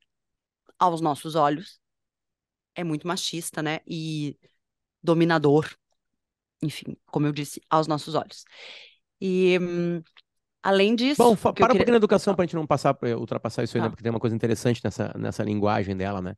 aos 0.79 1.01
nossos 1.01 1.35
olhos, 1.35 1.79
é 2.75 2.83
muito 2.83 3.07
machista, 3.07 3.61
né? 3.63 3.79
E 3.87 4.37
dominador, 5.01 5.75
enfim, 6.61 6.95
como 7.07 7.27
eu 7.27 7.31
disse, 7.31 7.61
aos 7.69 7.87
nossos 7.87 8.15
olhos. 8.15 8.45
E 9.19 9.57
hum, 9.59 10.01
Além 10.67 10.95
disso. 10.95 11.23
Bom, 11.23 11.33
para 11.33 11.53
queria... 11.53 11.65
um 11.65 11.77
pouquinho 11.77 11.93
na 11.93 11.97
educação 11.97 12.35
para 12.35 12.43
a 12.43 12.45
gente 12.45 12.57
não 12.57 12.67
passar, 12.67 12.93
ultrapassar 13.17 13.63
isso 13.63 13.77
aí, 13.77 13.81
né? 13.81 13.87
Porque 13.87 14.03
tem 14.03 14.09
uma 14.09 14.19
coisa 14.19 14.35
interessante 14.35 14.81
nessa, 14.83 15.15
nessa 15.17 15.41
linguagem 15.41 15.95
dela, 15.95 16.21
né? 16.21 16.33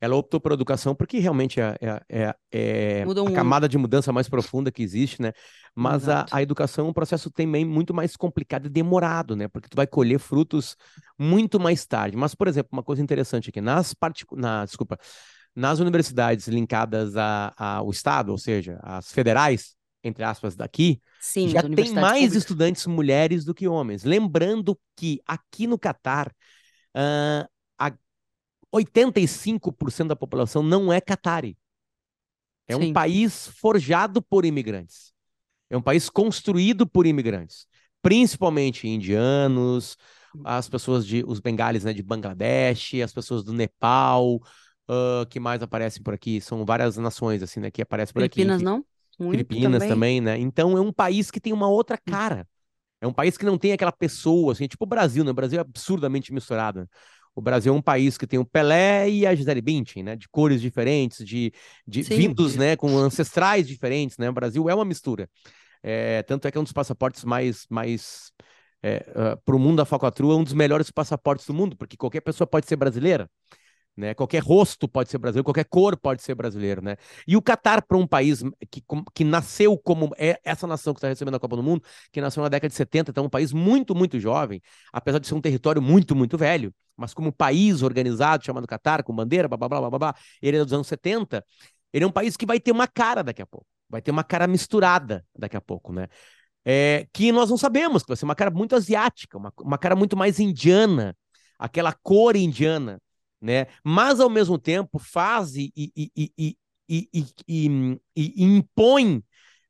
Ela 0.00 0.16
optou 0.16 0.40
por 0.40 0.52
educação 0.52 0.94
porque 0.94 1.18
realmente 1.18 1.60
é, 1.60 1.76
é, 1.78 2.00
é, 2.08 2.34
é 2.50 3.02
a 3.02 3.34
camada 3.34 3.68
de 3.68 3.76
mudança 3.76 4.10
mais 4.14 4.30
profunda 4.30 4.72
que 4.72 4.82
existe, 4.82 5.20
né? 5.20 5.34
Mas 5.74 6.08
a, 6.08 6.24
a, 6.30 6.40
educação 6.40 6.86
é 6.86 6.88
um 6.88 6.92
processo 6.92 7.30
também 7.30 7.66
muito 7.66 7.92
mais 7.92 8.16
complicado 8.16 8.64
e 8.64 8.70
demorado, 8.70 9.36
né? 9.36 9.46
Porque 9.46 9.68
tu 9.68 9.76
vai 9.76 9.86
colher 9.86 10.18
frutos 10.18 10.74
muito 11.18 11.60
mais 11.60 11.84
tarde. 11.84 12.16
Mas, 12.16 12.34
por 12.34 12.48
exemplo, 12.48 12.70
uma 12.72 12.82
coisa 12.82 13.02
interessante 13.02 13.50
aqui, 13.50 13.60
nas 13.60 13.92
partic... 13.92 14.32
na, 14.32 14.64
desculpa, 14.64 14.98
nas 15.54 15.80
universidades 15.80 16.48
linkadas 16.48 17.12
ao 17.14 17.90
Estado, 17.90 18.32
ou 18.32 18.38
seja, 18.38 18.80
as 18.82 19.12
federais, 19.12 19.75
entre 20.06 20.24
aspas, 20.24 20.54
daqui, 20.54 21.00
Sim, 21.20 21.48
já 21.48 21.62
tem 21.62 21.92
mais 21.92 22.14
públicas. 22.14 22.36
estudantes 22.36 22.86
mulheres 22.86 23.44
do 23.44 23.54
que 23.54 23.66
homens. 23.66 24.04
Lembrando 24.04 24.78
que 24.96 25.20
aqui 25.26 25.66
no 25.66 25.78
Catar, 25.78 26.28
uh, 26.96 27.48
a 27.78 27.92
85% 28.72 30.08
da 30.08 30.16
população 30.16 30.62
não 30.62 30.92
é 30.92 31.00
catari. 31.00 31.56
É 32.68 32.74
Sim. 32.74 32.90
um 32.90 32.92
país 32.92 33.48
forjado 33.48 34.22
por 34.22 34.44
imigrantes. 34.44 35.12
É 35.68 35.76
um 35.76 35.82
país 35.82 36.08
construído 36.08 36.86
por 36.86 37.06
imigrantes, 37.06 37.66
principalmente 38.00 38.86
indianos, 38.86 39.96
as 40.44 40.68
pessoas 40.68 41.06
de 41.06 41.24
os 41.26 41.40
bengalis 41.40 41.84
né, 41.84 41.92
de 41.92 42.02
Bangladesh, 42.02 42.94
as 43.02 43.12
pessoas 43.12 43.42
do 43.42 43.52
Nepal, 43.52 44.36
uh, 44.36 45.26
que 45.28 45.40
mais 45.40 45.62
aparecem 45.62 46.02
por 46.02 46.14
aqui. 46.14 46.40
São 46.40 46.64
várias 46.64 46.96
nações 46.96 47.42
assim, 47.42 47.58
né, 47.60 47.70
que 47.70 47.82
aparecem 47.82 48.12
por 48.12 48.20
Filipinas, 48.20 48.56
aqui. 48.56 48.64
Filipinas 48.64 48.78
não? 48.78 48.95
Muito 49.18 49.38
Filipinas 49.38 49.82
também. 49.82 49.88
também, 49.88 50.20
né? 50.20 50.38
Então 50.38 50.76
é 50.76 50.80
um 50.80 50.92
país 50.92 51.30
que 51.30 51.40
tem 51.40 51.52
uma 51.52 51.68
outra 51.68 51.96
hum. 51.96 52.10
cara. 52.10 52.46
É 53.00 53.06
um 53.06 53.12
país 53.12 53.36
que 53.36 53.44
não 53.44 53.58
tem 53.58 53.72
aquela 53.72 53.92
pessoa, 53.92 54.52
assim, 54.52 54.66
tipo 54.66 54.84
o 54.84 54.88
Brasil, 54.88 55.22
né? 55.22 55.30
O 55.30 55.34
Brasil 55.34 55.58
é 55.58 55.60
absurdamente 55.60 56.32
misturado. 56.32 56.80
Né? 56.80 56.86
O 57.34 57.42
Brasil 57.42 57.72
é 57.72 57.76
um 57.76 57.82
país 57.82 58.16
que 58.16 58.26
tem 58.26 58.38
o 58.38 58.44
Pelé 58.44 59.10
e 59.10 59.26
a 59.26 59.34
Gisele 59.34 59.60
Bündchen, 59.60 60.02
né? 60.02 60.16
De 60.16 60.28
cores 60.28 60.60
diferentes, 60.60 61.24
de, 61.24 61.52
de 61.86 62.02
vindos, 62.02 62.56
né? 62.56 62.76
Com 62.76 62.96
ancestrais 62.96 63.68
diferentes, 63.68 64.16
né? 64.16 64.30
O 64.30 64.32
Brasil 64.32 64.68
é 64.70 64.74
uma 64.74 64.84
mistura. 64.84 65.28
É, 65.82 66.22
tanto 66.22 66.48
é 66.48 66.50
que 66.50 66.56
é 66.56 66.60
um 66.60 66.64
dos 66.64 66.72
passaportes 66.72 67.24
mais, 67.24 67.66
mais 67.68 68.32
é, 68.82 69.06
uh, 69.10 69.40
para 69.44 69.54
o 69.54 69.58
mundo 69.58 69.76
da 69.76 69.84
falcatrua, 69.84 70.34
é 70.34 70.36
um 70.36 70.44
dos 70.44 70.54
melhores 70.54 70.90
passaportes 70.90 71.46
do 71.46 71.54
mundo, 71.54 71.76
porque 71.76 71.96
qualquer 71.96 72.22
pessoa 72.22 72.46
pode 72.46 72.66
ser 72.66 72.76
brasileira. 72.76 73.30
Né? 73.96 74.12
Qualquer 74.12 74.42
rosto 74.42 74.86
pode 74.86 75.08
ser 75.08 75.16
brasileiro, 75.16 75.44
qualquer 75.44 75.64
cor 75.64 75.96
pode 75.96 76.22
ser 76.22 76.34
brasileiro, 76.34 76.82
né? 76.82 76.96
E 77.26 77.34
o 77.34 77.40
Catar, 77.40 77.80
para 77.80 77.96
um 77.96 78.06
país 78.06 78.42
que, 78.70 78.82
que 79.14 79.24
nasceu 79.24 79.78
como 79.78 80.10
é 80.18 80.38
essa 80.44 80.66
nação 80.66 80.92
que 80.92 80.98
está 80.98 81.08
recebendo 81.08 81.36
a 81.36 81.40
Copa 81.40 81.56
do 81.56 81.62
Mundo, 81.62 81.82
que 82.12 82.20
nasceu 82.20 82.42
na 82.42 82.50
década 82.50 82.68
de 82.68 82.74
70, 82.74 83.10
então 83.10 83.24
um 83.24 83.30
país 83.30 83.54
muito, 83.54 83.94
muito 83.94 84.20
jovem, 84.20 84.60
apesar 84.92 85.18
de 85.18 85.26
ser 85.26 85.34
um 85.34 85.40
território 85.40 85.80
muito, 85.80 86.14
muito 86.14 86.36
velho, 86.36 86.74
mas 86.94 87.14
como 87.14 87.32
país 87.32 87.80
organizado, 87.80 88.44
chamado 88.44 88.66
Catar, 88.66 89.02
com 89.02 89.14
bandeira, 89.14 89.48
blá, 89.48 89.56
blá, 89.56 89.68
blá, 89.68 89.88
blá, 89.88 89.98
blá, 89.98 90.14
ele 90.42 90.58
é 90.58 90.64
dos 90.64 90.74
anos 90.74 90.86
70, 90.86 91.42
ele 91.90 92.04
é 92.04 92.06
um 92.06 92.12
país 92.12 92.36
que 92.36 92.44
vai 92.44 92.60
ter 92.60 92.72
uma 92.72 92.86
cara 92.86 93.22
daqui 93.22 93.40
a 93.40 93.46
pouco, 93.46 93.66
vai 93.88 94.02
ter 94.02 94.10
uma 94.10 94.24
cara 94.24 94.46
misturada 94.46 95.24
daqui 95.34 95.56
a 95.56 95.60
pouco, 95.60 95.90
né? 95.90 96.08
É, 96.68 97.06
que 97.12 97.30
nós 97.32 97.48
não 97.48 97.56
sabemos, 97.56 98.02
que 98.02 98.08
vai 98.08 98.16
ser 98.16 98.24
uma 98.24 98.34
cara 98.34 98.50
muito 98.50 98.74
asiática, 98.74 99.38
uma, 99.38 99.52
uma 99.60 99.78
cara 99.78 99.96
muito 99.96 100.16
mais 100.16 100.40
indiana, 100.40 101.16
aquela 101.58 101.92
cor 101.92 102.36
indiana, 102.36 103.00
né? 103.46 103.66
Mas 103.84 104.18
ao 104.18 104.28
mesmo 104.28 104.58
tempo 104.58 104.98
faz 104.98 105.54
e, 105.54 105.72
e, 105.76 106.20
e, 106.36 106.56
e, 107.48 108.44
impõe 108.44 109.22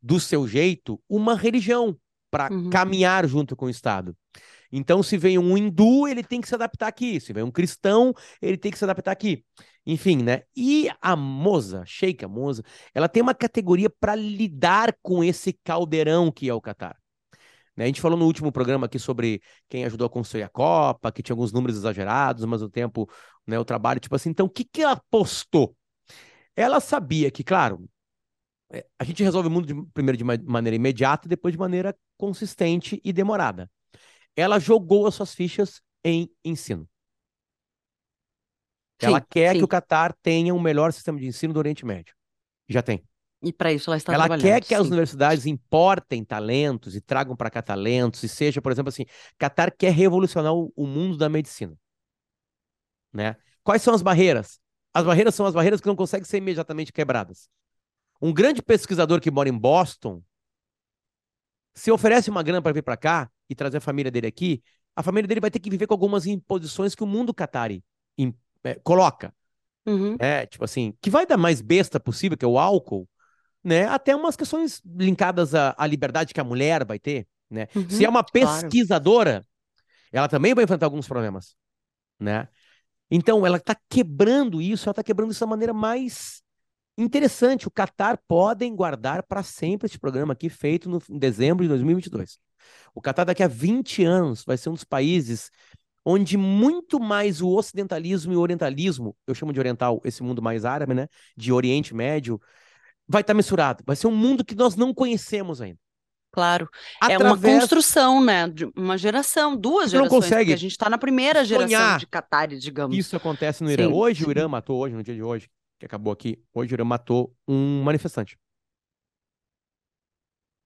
do 0.02 0.18
seu 0.18 0.48
jeito 0.48 0.98
uma 1.08 1.36
religião 1.36 1.96
para 2.30 2.50
uhum. 2.50 2.70
caminhar 2.70 3.28
junto 3.28 3.54
com 3.54 3.66
o 3.66 3.70
Estado. 3.70 4.16
Então, 4.72 5.02
se 5.02 5.16
vem 5.16 5.38
um 5.38 5.56
hindu, 5.56 6.08
ele 6.08 6.24
tem 6.24 6.40
que 6.40 6.48
se 6.48 6.54
adaptar 6.54 6.88
aqui. 6.88 7.20
Se 7.20 7.32
vem 7.32 7.44
um 7.44 7.50
cristão, 7.50 8.12
ele 8.42 8.56
tem 8.56 8.72
que 8.72 8.78
se 8.78 8.84
adaptar 8.84 9.12
aqui. 9.12 9.44
Enfim, 9.86 10.16
né? 10.22 10.42
E 10.56 10.90
a 11.00 11.14
Moza, 11.14 11.84
Sheikha 11.86 12.26
Moza, 12.26 12.64
ela 12.92 13.08
tem 13.08 13.22
uma 13.22 13.34
categoria 13.34 13.88
para 13.88 14.16
lidar 14.16 14.96
com 15.00 15.22
esse 15.22 15.52
caldeirão 15.52 16.32
que 16.32 16.48
é 16.48 16.54
o 16.54 16.60
Catar. 16.60 16.96
Né? 17.76 17.84
A 17.84 17.86
gente 17.86 18.00
falou 18.00 18.18
no 18.18 18.24
último 18.24 18.50
programa 18.50 18.86
aqui 18.86 18.98
sobre 18.98 19.42
quem 19.68 19.84
ajudou 19.84 20.06
a 20.06 20.10
construir 20.10 20.42
a 20.42 20.48
Copa, 20.48 21.12
que 21.12 21.22
tinha 21.22 21.34
alguns 21.34 21.52
números 21.52 21.76
exagerados, 21.76 22.44
mas 22.44 22.62
o 22.62 22.70
tempo, 22.70 23.08
né, 23.46 23.58
o 23.58 23.64
trabalho, 23.64 24.00
tipo 24.00 24.16
assim. 24.16 24.30
Então, 24.30 24.46
o 24.46 24.50
que, 24.50 24.64
que 24.64 24.82
ela 24.82 25.00
postou? 25.10 25.76
Ela 26.56 26.80
sabia 26.80 27.30
que, 27.30 27.44
claro, 27.44 27.88
é, 28.72 28.86
a 28.98 29.04
gente 29.04 29.22
resolve 29.22 29.48
o 29.48 29.50
mundo 29.50 29.66
de, 29.66 29.90
primeiro 29.92 30.16
de 30.16 30.24
maneira 30.24 30.74
imediata 30.74 31.26
e 31.26 31.28
depois 31.28 31.52
de 31.52 31.58
maneira 31.58 31.94
consistente 32.16 33.00
e 33.04 33.12
demorada. 33.12 33.70
Ela 34.34 34.58
jogou 34.58 35.06
as 35.06 35.14
suas 35.14 35.34
fichas 35.34 35.82
em 36.02 36.30
ensino. 36.44 36.88
Sim, 38.98 39.08
ela 39.08 39.20
quer 39.20 39.52
sim. 39.52 39.58
que 39.58 39.64
o 39.64 39.68
Catar 39.68 40.14
tenha 40.22 40.54
o 40.54 40.56
um 40.56 40.60
melhor 40.60 40.92
sistema 40.92 41.18
de 41.18 41.26
ensino 41.26 41.52
do 41.52 41.58
Oriente 41.58 41.84
Médio. 41.84 42.14
Já 42.68 42.82
tem. 42.82 43.04
E 43.46 43.52
para 43.52 43.72
isso 43.72 43.88
ela 43.88 43.96
está 43.96 44.12
ela 44.12 44.24
trabalhando. 44.24 44.44
Ela 44.44 44.54
quer 44.56 44.60
que 44.60 44.68
sim. 44.68 44.74
as 44.74 44.88
universidades 44.88 45.46
importem 45.46 46.24
talentos 46.24 46.96
e 46.96 47.00
tragam 47.00 47.36
para 47.36 47.48
cá 47.48 47.62
talentos, 47.62 48.24
e 48.24 48.28
seja, 48.28 48.60
por 48.60 48.72
exemplo, 48.72 48.88
assim, 48.88 49.06
Qatar 49.38 49.72
quer 49.76 49.92
revolucionar 49.92 50.52
o, 50.52 50.72
o 50.74 50.84
mundo 50.84 51.16
da 51.16 51.28
medicina. 51.28 51.78
Né? 53.12 53.36
Quais 53.62 53.82
são 53.82 53.94
as 53.94 54.02
barreiras? 54.02 54.58
As 54.92 55.04
barreiras 55.04 55.32
são 55.32 55.46
as 55.46 55.54
barreiras 55.54 55.80
que 55.80 55.86
não 55.86 55.94
conseguem 55.94 56.24
ser 56.24 56.38
imediatamente 56.38 56.92
quebradas. 56.92 57.48
Um 58.20 58.32
grande 58.32 58.60
pesquisador 58.60 59.20
que 59.20 59.30
mora 59.30 59.48
em 59.48 59.56
Boston, 59.56 60.20
se 61.72 61.92
oferece 61.92 62.30
uma 62.30 62.42
grana 62.42 62.60
para 62.60 62.72
vir 62.72 62.82
para 62.82 62.96
cá 62.96 63.30
e 63.48 63.54
trazer 63.54 63.76
a 63.76 63.80
família 63.80 64.10
dele 64.10 64.26
aqui, 64.26 64.60
a 64.96 65.04
família 65.04 65.28
dele 65.28 65.40
vai 65.40 65.52
ter 65.52 65.60
que 65.60 65.70
viver 65.70 65.86
com 65.86 65.94
algumas 65.94 66.26
imposições 66.26 66.96
que 66.96 67.04
o 67.04 67.06
mundo 67.06 67.32
catari 67.32 67.84
é, 68.64 68.74
coloca. 68.82 69.32
Uhum. 69.86 70.16
É, 70.18 70.46
tipo 70.46 70.64
assim, 70.64 70.94
que 71.00 71.08
vai 71.08 71.24
dar 71.24 71.36
mais 71.36 71.60
besta 71.60 72.00
possível, 72.00 72.36
que 72.36 72.44
é 72.44 72.48
o 72.48 72.58
álcool, 72.58 73.08
né? 73.66 73.84
Até 73.86 74.14
umas 74.14 74.36
questões 74.36 74.80
linkadas 74.84 75.52
à, 75.52 75.74
à 75.76 75.88
liberdade 75.88 76.32
que 76.32 76.40
a 76.40 76.44
mulher 76.44 76.84
vai 76.84 77.00
ter, 77.00 77.26
né? 77.50 77.66
Uhum, 77.74 77.90
Se 77.90 78.04
é 78.04 78.08
uma 78.08 78.22
pesquisadora, 78.22 79.32
claro. 79.32 79.46
ela 80.12 80.28
também 80.28 80.54
vai 80.54 80.62
enfrentar 80.62 80.86
alguns 80.86 81.08
problemas, 81.08 81.56
né? 82.16 82.46
Então, 83.10 83.44
ela 83.44 83.56
está 83.56 83.76
quebrando 83.90 84.62
isso, 84.62 84.88
ela 84.88 84.92
está 84.92 85.02
quebrando 85.02 85.32
isso 85.32 85.40
da 85.40 85.48
maneira 85.48 85.74
mais 85.74 86.42
interessante, 86.96 87.66
o 87.66 87.70
Qatar 87.70 88.20
podem 88.28 88.72
guardar 88.74 89.24
para 89.24 89.42
sempre 89.42 89.86
esse 89.86 89.98
programa 89.98 90.32
aqui 90.32 90.48
feito 90.48 90.88
no, 90.88 91.02
em 91.10 91.18
dezembro 91.18 91.64
de 91.64 91.68
2022. 91.68 92.38
O 92.94 93.02
Qatar 93.02 93.26
daqui 93.26 93.42
a 93.42 93.48
20 93.48 94.04
anos 94.04 94.44
vai 94.44 94.56
ser 94.56 94.68
um 94.68 94.74
dos 94.74 94.84
países 94.84 95.50
onde 96.04 96.36
muito 96.36 97.00
mais 97.00 97.42
o 97.42 97.48
ocidentalismo 97.48 98.32
e 98.32 98.36
o 98.36 98.40
orientalismo, 98.40 99.16
eu 99.26 99.34
chamo 99.34 99.52
de 99.52 99.58
oriental 99.58 100.00
esse 100.04 100.22
mundo 100.22 100.40
mais 100.40 100.64
árabe, 100.64 100.94
né, 100.94 101.08
de 101.36 101.52
Oriente 101.52 101.92
Médio, 101.92 102.40
vai 103.08 103.20
estar 103.20 103.32
tá 103.32 103.36
misturado. 103.36 103.84
Vai 103.86 103.96
ser 103.96 104.06
um 104.06 104.14
mundo 104.14 104.44
que 104.44 104.54
nós 104.54 104.76
não 104.76 104.92
conhecemos 104.92 105.60
ainda. 105.60 105.78
Claro. 106.36 106.68
Através... 107.00 107.22
É 107.22 107.24
uma 107.24 107.60
construção, 107.60 108.22
né? 108.22 108.46
De 108.46 108.66
uma 108.76 108.98
geração, 108.98 109.56
duas 109.56 109.90
gerações. 109.90 110.12
Não 110.12 110.20
consegue 110.20 110.52
a 110.52 110.56
gente 110.56 110.72
está 110.72 110.90
na 110.90 110.98
primeira 110.98 111.42
geração 111.46 111.96
de 111.96 112.06
Qatares, 112.06 112.62
digamos. 112.62 112.94
Isso 112.94 113.16
acontece 113.16 113.64
no 113.64 113.70
Irã. 113.70 113.86
Sim, 113.86 113.94
hoje, 113.94 114.22
sim. 114.22 114.28
o 114.28 114.30
Irã 114.30 114.46
matou, 114.46 114.78
hoje, 114.78 114.94
no 114.94 115.02
dia 115.02 115.14
de 115.14 115.22
hoje, 115.22 115.48
que 115.78 115.86
acabou 115.86 116.12
aqui, 116.12 116.38
hoje 116.52 116.72
o 116.72 116.76
Irã 116.76 116.84
matou 116.84 117.34
um 117.48 117.82
manifestante. 117.82 118.38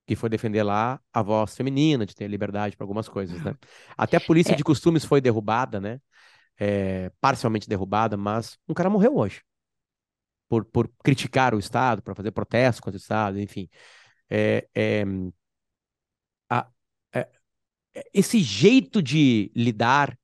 Que 0.08 0.16
foi 0.16 0.28
defender 0.28 0.64
lá 0.64 1.00
a 1.12 1.22
voz 1.22 1.56
feminina, 1.56 2.04
de 2.04 2.16
ter 2.16 2.26
liberdade 2.26 2.76
para 2.76 2.82
algumas 2.82 3.08
coisas, 3.08 3.40
né? 3.40 3.54
Até 3.96 4.16
a 4.16 4.20
polícia 4.20 4.54
é. 4.54 4.56
de 4.56 4.64
costumes 4.64 5.04
foi 5.04 5.20
derrubada, 5.20 5.80
né? 5.80 6.00
É, 6.58 7.12
parcialmente 7.20 7.68
derrubada, 7.68 8.16
mas 8.16 8.58
um 8.68 8.74
cara 8.74 8.90
morreu 8.90 9.16
hoje. 9.16 9.40
Por, 10.50 10.64
por 10.64 10.90
criticar 11.04 11.54
o 11.54 11.60
Estado, 11.60 12.02
para 12.02 12.14
fazer 12.14 12.32
protesto 12.32 12.82
contra 12.82 12.98
o 12.98 13.00
Estado, 13.00 13.40
enfim. 13.40 13.68
É, 14.28 14.68
é, 14.74 15.04
a, 16.48 16.68
é, 17.14 17.28
é, 17.94 18.10
esse 18.12 18.40
jeito 18.40 19.02
de 19.02 19.52
lidar, 19.54 20.18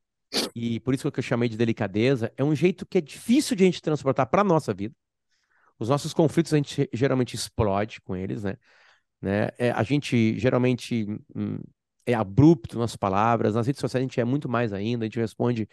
e 0.54 0.80
por 0.80 0.94
isso 0.94 1.10
que 1.12 1.20
eu 1.20 1.22
chamei 1.22 1.48
de 1.48 1.56
delicadeza, 1.56 2.32
é 2.36 2.44
um 2.44 2.54
jeito 2.54 2.84
que 2.86 2.98
é 2.98 3.00
difícil 3.00 3.56
de 3.56 3.62
a 3.64 3.66
gente 3.66 3.80
transportar 3.82 4.26
para 4.28 4.42
a 4.42 4.44
nossa 4.44 4.74
vida. 4.74 4.94
Os 5.78 5.88
nossos 5.88 6.12
conflitos 6.14 6.52
a 6.52 6.56
gente 6.56 6.88
geralmente 6.92 7.34
explode 7.34 8.00
com 8.00 8.16
eles, 8.16 8.42
né? 8.44 8.56
né? 9.20 9.50
É, 9.58 9.70
a 9.70 9.82
gente 9.84 10.38
geralmente 10.38 11.06
hum, 11.34 11.60
é 12.06 12.14
abrupto 12.14 12.78
nas 12.78 12.96
palavras, 12.96 13.54
nas 13.54 13.66
redes 13.66 13.80
sociais 13.80 14.02
a 14.02 14.06
gente 14.06 14.20
é 14.20 14.24
muito 14.24 14.48
mais 14.48 14.72
ainda, 14.72 15.04
a 15.04 15.06
gente 15.06 15.20
responde 15.20 15.68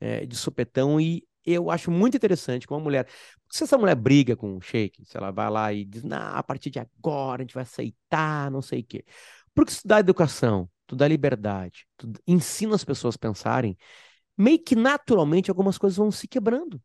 é, 0.00 0.26
de 0.26 0.36
supetão 0.36 1.00
e 1.00 1.26
eu 1.46 1.70
acho 1.70 1.90
muito 1.90 2.16
interessante 2.16 2.66
como 2.66 2.78
uma 2.78 2.84
mulher. 2.84 3.08
Se 3.50 3.64
essa 3.64 3.78
mulher 3.78 3.94
briga 3.94 4.36
com 4.36 4.56
o 4.56 4.60
Sheik, 4.60 5.04
se 5.04 5.16
ela 5.16 5.30
vai 5.30 5.48
lá 5.48 5.72
e 5.72 5.84
diz, 5.84 6.02
não, 6.02 6.34
a 6.36 6.42
partir 6.42 6.70
de 6.70 6.78
agora 6.78 7.42
a 7.42 7.44
gente 7.44 7.54
vai 7.54 7.62
aceitar, 7.62 8.50
não 8.50 8.60
sei 8.60 8.80
o 8.80 8.84
quê. 8.84 9.04
Porque 9.54 9.72
se 9.72 9.82
tu 9.82 9.88
dá 9.88 10.00
educação, 10.00 10.68
tu 10.86 10.96
dá 10.96 11.06
liberdade, 11.08 11.86
tu 11.96 12.12
ensina 12.26 12.74
as 12.74 12.84
pessoas 12.84 13.14
a 13.14 13.18
pensarem, 13.18 13.76
meio 14.36 14.58
que 14.58 14.76
naturalmente 14.76 15.50
algumas 15.50 15.78
coisas 15.78 15.96
vão 15.96 16.10
se 16.10 16.28
quebrando, 16.28 16.80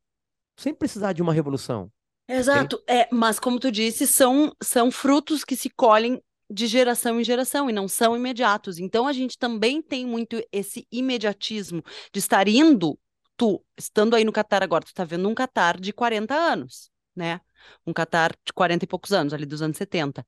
sem 0.56 0.74
precisar 0.74 1.13
de 1.13 1.22
uma 1.22 1.34
revolução. 1.34 1.91
Exato, 2.27 2.82
é, 2.88 3.10
mas 3.12 3.39
como 3.39 3.60
tu 3.60 3.72
disse, 3.72 4.08
são, 4.08 4.56
são 4.63 4.89
frutos 4.89 5.44
que 5.44 5.56
se 5.56 5.70
colhem 5.70 6.22
de 6.51 6.68
geração 6.68 7.20
em 7.20 7.24
geração 7.24 7.70
e 7.70 7.74
não 7.74 7.88
são 7.88 8.15
imediatos. 8.15 8.77
Então 8.77 9.08
a 9.08 9.13
gente 9.13 9.38
também 9.38 9.82
tem 9.82 10.06
muito 10.06 10.41
esse 10.51 10.86
imediatismo 10.91 11.82
de 12.13 12.20
estar 12.20 12.48
indo, 12.48 13.00
tu, 13.41 13.65
estando 13.75 14.15
aí 14.15 14.24
no 14.24 14.31
Catar 14.31 14.62
agora, 14.62 14.86
tu 14.86 14.93
tá 14.93 15.03
vendo 15.03 15.27
um 15.27 15.33
Catar 15.33 15.79
de 15.79 15.91
40 15.91 16.36
anos, 16.36 16.91
né? 17.15 17.41
Um 17.88 17.91
Catar 17.91 18.36
de 18.45 18.53
40 18.53 18.86
e 18.86 18.88
poucos 18.88 19.12
anos, 19.12 19.33
ali 19.33 19.48
dos 19.48 19.63
anos 19.63 19.77
70. 19.77 20.24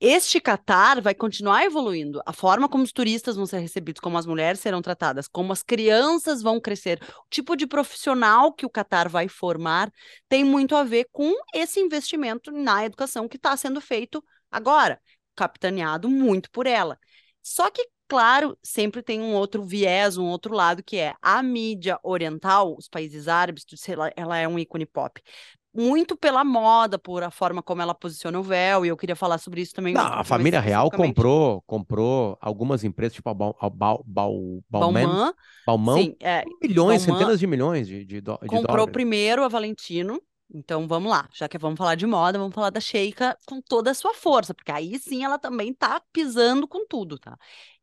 Este 0.00 0.40
Catar 0.40 1.00
vai 1.00 1.14
continuar 1.14 1.62
evoluindo. 1.64 2.20
A 2.26 2.32
forma 2.32 2.68
como 2.68 2.82
os 2.82 2.90
turistas 2.92 3.36
vão 3.36 3.46
ser 3.46 3.60
recebidos, 3.60 4.00
como 4.00 4.18
as 4.18 4.26
mulheres 4.26 4.58
serão 4.58 4.82
tratadas, 4.82 5.28
como 5.28 5.52
as 5.52 5.62
crianças 5.62 6.42
vão 6.42 6.60
crescer, 6.60 7.00
o 7.00 7.28
tipo 7.30 7.54
de 7.54 7.64
profissional 7.64 8.52
que 8.52 8.66
o 8.66 8.70
Catar 8.70 9.08
vai 9.08 9.28
formar, 9.28 9.92
tem 10.28 10.42
muito 10.42 10.74
a 10.74 10.82
ver 10.82 11.06
com 11.12 11.32
esse 11.54 11.78
investimento 11.78 12.50
na 12.50 12.84
educação 12.84 13.28
que 13.28 13.36
está 13.36 13.56
sendo 13.56 13.80
feito 13.80 14.20
agora, 14.50 15.00
capitaneado 15.36 16.08
muito 16.08 16.50
por 16.50 16.66
ela. 16.66 16.98
Só 17.40 17.70
que, 17.70 17.88
claro, 18.08 18.56
sempre 18.62 19.02
tem 19.02 19.20
um 19.20 19.34
outro 19.34 19.62
viés, 19.62 20.16
um 20.16 20.26
outro 20.26 20.54
lado, 20.54 20.82
que 20.82 20.96
é 20.96 21.14
a 21.20 21.42
mídia 21.42 21.98
oriental, 22.02 22.74
os 22.76 22.88
países 22.88 23.28
árabes, 23.28 23.64
ela 24.16 24.38
é 24.38 24.48
um 24.48 24.58
ícone 24.58 24.86
pop 24.86 25.22
muito 25.74 26.16
pela 26.16 26.42
moda, 26.42 26.98
por 26.98 27.22
a 27.22 27.30
forma 27.30 27.62
como 27.62 27.80
ela 27.80 27.94
posiciona 27.94 28.38
o 28.38 28.42
véu, 28.42 28.84
e 28.84 28.88
eu 28.88 28.96
queria 28.96 29.14
falar 29.14 29.38
sobre 29.38 29.60
isso 29.60 29.74
também. 29.74 29.94
Não, 29.94 30.02
a 30.02 30.24
família 30.24 30.60
real 30.60 30.90
comprou, 30.90 31.62
comprou 31.62 32.36
algumas 32.40 32.82
empresas, 32.82 33.14
tipo 33.14 33.28
a 33.28 33.34
Bal, 33.34 33.54
Bal, 34.04 34.04
Sim, 36.02 36.16
é, 36.20 36.44
milhões, 36.62 37.02
centenas 37.02 37.38
de 37.38 37.46
milhões 37.46 37.86
de, 37.86 38.04
de, 38.04 38.20
de 38.20 38.22
comprou 38.22 38.66
dólares. 38.66 38.92
primeiro 38.92 39.44
a 39.44 39.48
Valentino, 39.48 40.20
então 40.52 40.88
vamos 40.88 41.10
lá, 41.10 41.28
já 41.32 41.48
que 41.48 41.58
vamos 41.58 41.76
falar 41.76 41.94
de 41.94 42.06
moda, 42.06 42.38
vamos 42.38 42.54
falar 42.54 42.70
da 42.70 42.80
Sheikha 42.80 43.36
com 43.46 43.60
toda 43.60 43.90
a 43.90 43.94
sua 43.94 44.14
força, 44.14 44.54
porque 44.54 44.72
aí 44.72 44.98
sim 44.98 45.22
ela 45.22 45.38
também 45.38 45.74
tá 45.74 46.02
pisando 46.12 46.66
com 46.66 46.86
tudo, 46.86 47.18
tá? 47.18 47.38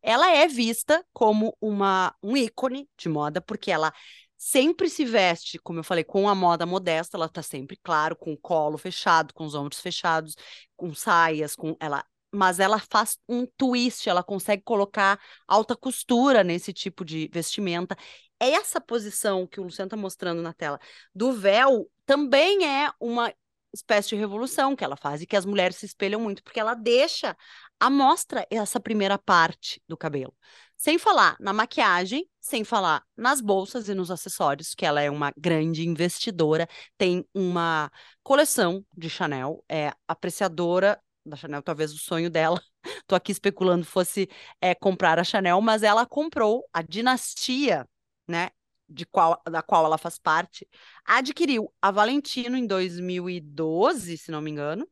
Ela 0.07 0.29
é 0.35 0.47
vista 0.47 1.03
como 1.11 1.57
uma 1.59 2.15
um 2.21 2.37
ícone 2.37 2.87
de 2.95 3.09
moda 3.09 3.41
porque 3.41 3.71
ela 3.71 3.91
sempre 4.37 4.87
se 4.87 5.03
veste, 5.03 5.57
como 5.57 5.79
eu 5.79 5.83
falei, 5.83 6.03
com 6.03 6.29
a 6.29 6.35
moda 6.35 6.63
modesta, 6.63 7.17
ela 7.17 7.27
tá 7.27 7.41
sempre, 7.41 7.75
claro, 7.81 8.15
com 8.15 8.31
o 8.33 8.37
colo 8.37 8.77
fechado, 8.77 9.33
com 9.33 9.45
os 9.45 9.55
ombros 9.55 9.81
fechados, 9.81 10.35
com 10.77 10.93
saias, 10.93 11.55
com 11.55 11.75
ela, 11.79 12.05
mas 12.31 12.59
ela 12.59 12.77
faz 12.77 13.17
um 13.27 13.47
twist, 13.57 14.07
ela 14.07 14.21
consegue 14.23 14.61
colocar 14.63 15.19
alta 15.47 15.75
costura 15.75 16.43
nesse 16.43 16.71
tipo 16.71 17.03
de 17.03 17.27
vestimenta. 17.33 17.97
Essa 18.39 18.79
posição 18.79 19.47
que 19.47 19.59
o 19.59 19.63
Luciano 19.63 19.89
tá 19.89 19.97
mostrando 19.97 20.41
na 20.41 20.53
tela 20.53 20.79
do 21.15 21.33
véu 21.33 21.89
também 22.05 22.63
é 22.63 22.91
uma 22.99 23.33
espécie 23.75 24.09
de 24.09 24.15
revolução 24.15 24.75
que 24.75 24.83
ela 24.83 24.95
faz 24.95 25.21
e 25.21 25.27
que 25.27 25.35
as 25.35 25.45
mulheres 25.45 25.77
se 25.77 25.85
espelham 25.85 26.19
muito, 26.19 26.43
porque 26.43 26.59
ela 26.59 26.73
deixa 26.73 27.35
a 27.79 27.89
mostra 27.89 28.45
essa 28.49 28.79
primeira 28.79 29.17
parte 29.17 29.81
do 29.87 29.97
cabelo. 29.97 30.33
Sem 30.77 30.97
falar 30.97 31.37
na 31.39 31.53
maquiagem, 31.53 32.27
sem 32.39 32.63
falar 32.63 33.03
nas 33.15 33.39
bolsas 33.41 33.87
e 33.87 33.93
nos 33.93 34.11
acessórios, 34.11 34.73
que 34.75 34.85
ela 34.85 35.01
é 35.01 35.09
uma 35.09 35.31
grande 35.37 35.87
investidora, 35.87 36.67
tem 36.97 37.25
uma 37.33 37.89
coleção 38.23 38.85
de 38.95 39.09
Chanel, 39.09 39.63
é 39.69 39.91
apreciadora 40.07 40.99
da 41.25 41.35
Chanel, 41.35 41.61
talvez 41.63 41.91
o 41.93 41.97
sonho 41.97 42.29
dela. 42.29 42.61
Tô 43.07 43.15
aqui 43.15 43.31
especulando 43.31 43.85
fosse 43.85 44.29
é, 44.61 44.75
comprar 44.75 45.17
a 45.19 45.23
Chanel, 45.23 45.59
mas 45.61 45.81
ela 45.81 46.05
comprou 46.05 46.63
a 46.73 46.81
dinastia, 46.81 47.87
né? 48.27 48.49
De 48.87 49.05
qual, 49.05 49.41
da 49.49 49.61
qual 49.61 49.85
ela 49.85 49.97
faz 49.97 50.19
parte, 50.19 50.67
adquiriu 51.03 51.73
a 51.81 51.89
Valentino 51.91 52.55
em 52.55 52.67
2012, 52.67 54.17
se 54.17 54.31
não 54.31 54.41
me 54.41 54.51
engano. 54.51 54.87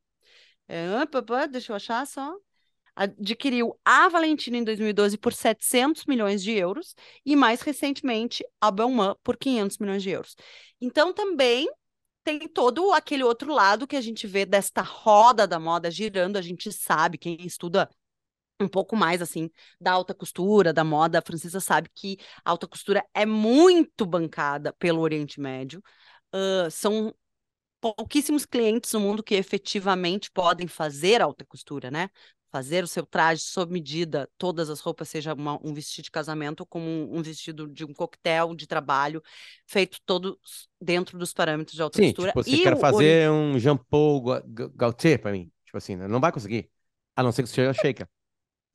É, 0.67 0.87
deixa 1.47 1.71
eu 1.71 1.75
achar 1.75 2.05
só 2.07 2.35
adquiriu 2.95 3.77
a 3.83 4.07
Valentina 4.07 4.57
em 4.57 4.63
2012 4.63 5.17
por 5.17 5.33
700 5.33 6.05
milhões 6.05 6.43
de 6.43 6.51
euros 6.51 6.95
e 7.25 7.35
mais 7.35 7.61
recentemente 7.61 8.45
a 8.61 8.69
Belman 8.69 9.15
por 9.23 9.37
500 9.37 9.77
milhões 9.79 10.03
de 10.03 10.11
euros. 10.11 10.35
Então 10.79 11.13
também 11.13 11.67
tem 12.23 12.47
todo 12.47 12.93
aquele 12.93 13.23
outro 13.23 13.51
lado 13.51 13.87
que 13.87 13.95
a 13.95 14.01
gente 14.01 14.25
vê 14.27 14.45
desta 14.45 14.81
roda 14.81 15.47
da 15.47 15.59
moda 15.59 15.91
girando, 15.91 16.37
a 16.37 16.41
gente 16.41 16.71
sabe, 16.71 17.17
quem 17.17 17.37
estuda 17.45 17.89
um 18.63 18.67
pouco 18.67 18.95
mais 18.95 19.21
assim 19.21 19.49
da 19.79 19.91
alta 19.91 20.13
costura, 20.13 20.73
da 20.73 20.83
moda 20.83 21.21
francesa 21.21 21.59
sabe 21.59 21.89
que 21.93 22.17
a 22.43 22.51
alta 22.51 22.67
costura 22.67 23.05
é 23.13 23.25
muito 23.25 24.05
bancada 24.05 24.73
pelo 24.73 25.01
Oriente 25.01 25.39
Médio. 25.39 25.83
Uh, 26.33 26.69
são 26.71 27.13
pouquíssimos 27.81 28.45
clientes 28.45 28.91
no 28.93 28.99
mundo 28.99 29.23
que 29.23 29.35
efetivamente 29.35 30.31
podem 30.31 30.67
fazer 30.67 31.21
alta 31.21 31.45
costura, 31.45 31.91
né? 31.91 32.09
fazer 32.53 32.83
o 32.83 32.87
seu 32.87 33.03
traje 33.03 33.41
sob 33.41 33.73
medida, 33.73 34.29
todas 34.37 34.69
as 34.69 34.79
roupas, 34.79 35.09
seja 35.09 35.33
uma, 35.33 35.59
um 35.63 35.73
vestido 35.73 36.05
de 36.05 36.11
casamento 36.11 36.63
como 36.67 36.85
um, 36.85 37.17
um, 37.17 37.23
vestido 37.23 37.67
de 37.67 37.83
um 37.83 37.91
coquetel 37.91 38.53
de 38.53 38.67
trabalho, 38.67 39.23
feito 39.65 39.97
todo 40.05 40.39
dentro 40.79 41.17
dos 41.17 41.33
parâmetros 41.33 41.75
de 41.75 41.81
alta 41.81 41.97
Sim, 41.97 42.09
costura. 42.09 42.27
Tipo, 42.27 42.43
você 42.43 42.57
quer 42.59 42.79
fazer 42.79 43.31
um 43.31 43.57
Jean 43.57 43.75
Paul 43.75 44.23
Gaultier 44.75 45.19
para 45.19 45.31
mim, 45.31 45.51
tipo 45.65 45.75
assim, 45.75 45.95
né? 45.95 46.07
não 46.07 46.19
vai 46.19 46.31
conseguir, 46.31 46.69
a 47.15 47.23
não 47.23 47.31
ser 47.31 47.41
que 47.41 47.49
seja 47.49 47.73
shaker. 47.73 48.07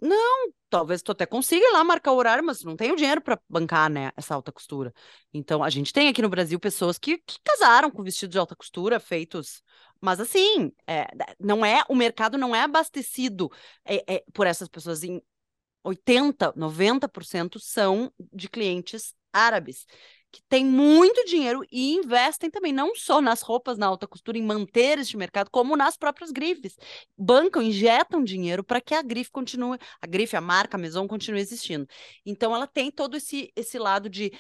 Não, 0.01 0.53
talvez 0.71 1.03
tu 1.03 1.13
até 1.13 1.27
consiga 1.27 1.73
lá 1.73 1.83
marcar 1.83 2.13
o 2.13 2.17
horário, 2.17 2.45
mas 2.45 2.63
não 2.63 2.77
tenho 2.77 2.95
dinheiro 2.95 3.21
para 3.21 3.41
bancar, 3.49 3.91
né, 3.91 4.13
essa 4.17 4.35
alta 4.35 4.53
costura. 4.53 4.93
Então, 5.35 5.63
a 5.63 5.71
gente 5.71 5.93
tem 5.93 6.09
aqui 6.09 6.23
no 6.23 6.29
Brasil 6.29 6.59
pessoas 6.61 6.99
que, 6.99 7.19
que 7.19 7.39
casaram 7.43 7.91
com 7.91 8.03
vestidos 8.03 8.33
de 8.33 8.39
alta 8.39 8.55
costura 8.55 9.01
feitos 9.01 9.63
mas 10.01 10.21
assim, 10.21 10.73
é, 10.87 11.07
não 11.39 11.65
é 11.65 11.83
o 11.89 11.95
mercado 11.95 12.39
não 12.39 12.55
é 12.55 12.63
abastecido 12.63 13.51
é, 13.85 14.17
é, 14.17 14.25
por 14.33 14.47
essas 14.47 14.69
pessoas. 14.69 15.03
Em 15.03 15.21
80, 15.83 16.53
90% 16.57 17.59
são 17.59 18.13
de 18.33 18.49
clientes 18.49 19.15
árabes 19.33 19.87
que 20.41 20.49
têm 20.49 20.65
muito 20.65 21.25
dinheiro 21.25 21.65
e 21.71 21.95
investem 21.95 22.51
também, 22.51 22.73
não 22.73 22.95
só 22.95 23.21
nas 23.21 23.43
roupas 23.43 23.77
na 23.79 23.87
alta 23.87 24.07
costura, 24.07 24.39
em 24.39 24.43
manter 24.43 24.99
este 24.99 25.17
mercado, 25.17 25.51
como 25.51 25.77
nas 25.77 25.97
próprias 25.97 26.31
grifes. 26.31 26.77
Bancam, 27.17 27.63
injetam 27.63 28.23
dinheiro 28.23 28.63
para 28.65 28.81
que 28.81 28.95
a 28.95 29.03
grife 29.03 29.31
continue, 29.31 29.79
a 30.01 30.07
grife, 30.07 30.37
a 30.37 30.41
marca, 30.41 30.77
a 30.77 30.81
Maison 30.81 31.07
continue 31.07 31.41
existindo. 31.41 31.87
Então, 32.25 32.55
ela 32.55 32.67
tem 32.67 32.91
todo 32.91 33.17
esse, 33.17 33.53
esse 33.57 33.79
lado 33.79 34.09
de 34.09 34.33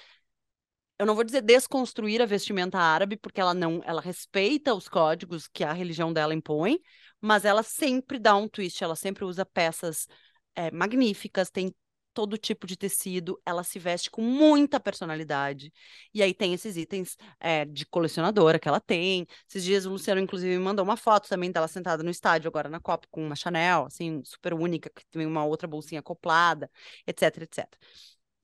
eu 0.99 1.07
não 1.07 1.15
vou 1.15 1.23
dizer 1.25 1.43
desconstruir 1.43 2.21
a 2.21 2.27
vestimenta 2.27 2.79
árabe, 2.79 3.17
porque 3.17 3.41
ela 3.41 3.55
não, 3.55 3.81
ela 3.85 4.01
respeita 4.01 4.75
os 4.75 4.89
códigos 4.89 5.47
que 5.47 5.63
a 5.63 5.73
religião 5.73 6.13
dela 6.13 6.35
impõe, 6.35 6.81
mas 7.21 7.45
ela 7.45 7.63
sempre 7.63 8.19
dá 8.19 8.35
um 8.37 8.49
twist, 8.49 8.83
ela 8.83 8.97
sempre 8.97 9.25
usa 9.25 9.47
peças 9.47 10.09
é, 10.57 10.71
magníficas, 10.73 11.51
tem 11.51 11.73
todo 12.19 12.37
tipo 12.37 12.67
de 12.67 12.77
tecido, 12.77 13.41
ela 13.47 13.63
se 13.63 13.79
veste 13.79 14.11
com 14.11 14.21
muita 14.21 14.81
personalidade. 14.81 15.73
E 16.13 16.21
aí 16.21 16.35
tem 16.35 16.53
esses 16.53 16.77
itens 16.77 17.17
é, 17.39 17.65
de 17.65 17.87
colecionadora 17.87 18.59
que 18.59 18.67
ela 18.67 18.81
tem. 18.81 19.25
Esses 19.49 19.63
dias 19.63 19.87
o 19.87 19.91
Luciano, 19.91 20.21
inclusive, 20.21 20.59
me 20.59 20.59
mandou 20.59 20.85
uma 20.85 20.97
foto 20.97 21.29
também 21.29 21.53
dela 21.53 21.69
sentada 21.69 22.03
no 22.03 22.11
estádio, 22.11 22.49
agora 22.49 22.69
na 22.69 22.81
Copa, 22.81 23.07
com 23.09 23.25
uma 23.25 23.37
Chanel, 23.37 23.87
assim, 23.87 24.21
super 24.25 24.53
única, 24.53 24.91
que 24.91 25.07
tem 25.13 25.25
uma 25.27 25.45
outra 25.45 25.69
bolsinha 25.69 26.01
acoplada, 26.01 26.69
etc, 27.07 27.43
etc. 27.43 27.79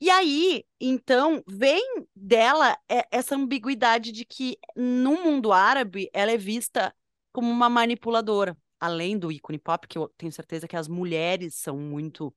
E 0.01 0.09
aí, 0.09 0.65
então, 0.81 1.43
vem 1.49 2.07
dela 2.15 2.79
é, 2.89 3.05
essa 3.11 3.35
ambiguidade 3.35 4.13
de 4.13 4.25
que 4.25 4.57
no 4.77 5.21
mundo 5.21 5.53
árabe 5.53 6.09
ela 6.13 6.31
é 6.31 6.37
vista 6.37 6.95
como 7.33 7.51
uma 7.51 7.69
manipuladora, 7.69 8.57
além 8.79 9.19
do 9.19 9.33
ícone 9.33 9.59
pop, 9.59 9.89
que 9.89 9.99
eu 9.99 10.09
tenho 10.17 10.31
certeza 10.31 10.69
que 10.69 10.77
as 10.77 10.87
mulheres 10.87 11.57
são 11.57 11.77
muito 11.77 12.33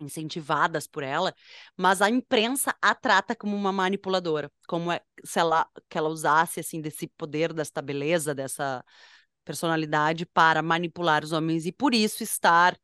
incentivadas 0.00 0.86
por 0.86 1.02
ela, 1.02 1.34
mas 1.76 2.00
a 2.02 2.08
imprensa 2.08 2.74
a 2.80 2.94
trata 2.94 3.34
como 3.34 3.56
uma 3.56 3.72
manipuladora, 3.72 4.50
como 4.66 4.92
é, 4.92 5.00
se 5.24 5.38
ela 5.38 5.66
que 5.88 5.98
ela 5.98 6.08
usasse 6.08 6.60
assim 6.60 6.80
desse 6.80 7.06
poder, 7.08 7.52
dessa 7.52 7.82
beleza, 7.82 8.34
dessa 8.34 8.84
personalidade 9.44 10.26
para 10.26 10.62
manipular 10.62 11.24
os 11.24 11.32
homens 11.32 11.66
e 11.66 11.72
por 11.72 11.94
isso 11.94 12.22
estar 12.22 12.78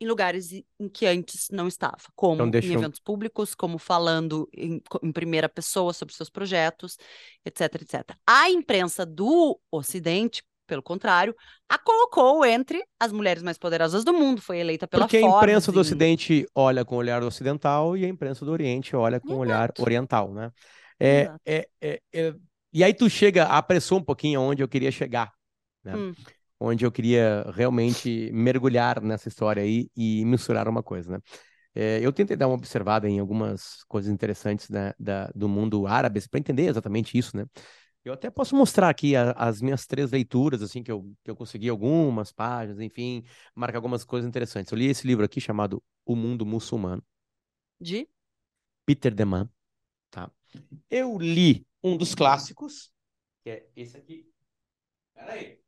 em 0.00 0.06
lugares 0.06 0.52
em 0.78 0.88
que 0.88 1.06
antes 1.06 1.48
não 1.50 1.66
estava, 1.66 2.02
como 2.14 2.34
então, 2.34 2.50
deixa 2.50 2.68
em 2.68 2.74
eventos 2.74 3.00
públicos, 3.00 3.54
como 3.54 3.78
falando 3.78 4.48
em, 4.52 4.82
em, 5.02 5.12
primeira 5.12 5.48
pessoa 5.48 5.92
sobre 5.92 6.14
seus 6.14 6.28
projetos, 6.28 6.98
etc, 7.44 7.80
etc. 7.80 8.18
A 8.26 8.50
imprensa 8.50 9.06
do 9.06 9.58
Ocidente, 9.70 10.42
pelo 10.66 10.82
contrário, 10.82 11.34
a 11.68 11.78
colocou 11.78 12.44
entre 12.44 12.82
as 13.00 13.12
mulheres 13.12 13.42
mais 13.42 13.58
poderosas 13.58 14.04
do 14.04 14.12
mundo, 14.12 14.42
foi 14.42 14.58
eleita 14.58 14.86
pela 14.86 15.04
Porque 15.04 15.20
Forbes, 15.20 15.34
a 15.34 15.38
imprensa 15.38 15.72
do 15.72 15.80
Ocidente 15.80 16.46
olha 16.54 16.84
com 16.84 16.96
o 16.96 16.98
olhar 16.98 17.22
ocidental 17.22 17.96
e 17.96 18.04
a 18.04 18.08
imprensa 18.08 18.44
do 18.44 18.52
Oriente 18.52 18.94
olha 18.96 19.20
com 19.20 19.34
o 19.34 19.38
olhar 19.38 19.72
oriental, 19.78 20.32
né? 20.32 20.50
É, 20.98 21.30
é, 21.44 21.68
é, 21.80 22.00
é, 22.12 22.34
e 22.72 22.82
aí 22.82 22.94
tu 22.94 23.08
chega, 23.08 23.44
apressou 23.44 23.98
um 23.98 24.02
pouquinho 24.02 24.40
onde 24.40 24.62
eu 24.62 24.68
queria 24.68 24.90
chegar, 24.90 25.32
né? 25.84 25.94
Hum 25.94 26.12
onde 26.58 26.84
eu 26.84 26.92
queria 26.92 27.44
realmente 27.54 28.30
mergulhar 28.32 29.00
nessa 29.02 29.28
história 29.28 29.62
aí 29.62 29.90
e 29.96 30.24
misturar 30.24 30.68
uma 30.68 30.82
coisa, 30.82 31.12
né? 31.12 31.18
É, 31.74 32.00
eu 32.00 32.10
tentei 32.10 32.36
dar 32.36 32.46
uma 32.48 32.54
observada 32.54 33.06
em 33.06 33.20
algumas 33.20 33.84
coisas 33.86 34.10
interessantes 34.10 34.70
né, 34.70 34.94
da, 34.98 35.30
do 35.34 35.46
mundo 35.46 35.86
árabe 35.86 36.26
para 36.26 36.40
entender 36.40 36.68
exatamente 36.68 37.18
isso, 37.18 37.36
né? 37.36 37.44
Eu 38.06 38.12
até 38.12 38.30
posso 38.30 38.54
mostrar 38.54 38.88
aqui 38.88 39.16
a, 39.16 39.32
as 39.32 39.60
minhas 39.60 39.84
três 39.84 40.12
leituras, 40.12 40.62
assim, 40.62 40.80
que 40.80 40.92
eu, 40.92 41.12
que 41.24 41.30
eu 41.30 41.34
consegui 41.34 41.68
algumas 41.68 42.30
páginas, 42.30 42.78
enfim, 42.78 43.24
marcar 43.52 43.78
algumas 43.78 44.04
coisas 44.04 44.28
interessantes. 44.28 44.70
Eu 44.70 44.78
li 44.78 44.86
esse 44.86 45.04
livro 45.04 45.24
aqui 45.24 45.40
chamado 45.40 45.82
O 46.04 46.14
Mundo 46.14 46.46
Muçulmano. 46.46 47.04
De? 47.80 48.08
Peter 48.84 49.12
Deman, 49.12 49.50
tá? 50.08 50.30
Eu 50.88 51.18
li 51.18 51.66
um 51.82 51.96
dos 51.96 52.14
clássicos, 52.14 52.92
que 53.42 53.50
é 53.50 53.68
esse 53.74 53.96
aqui. 53.96 54.32
Peraí. 55.12 55.60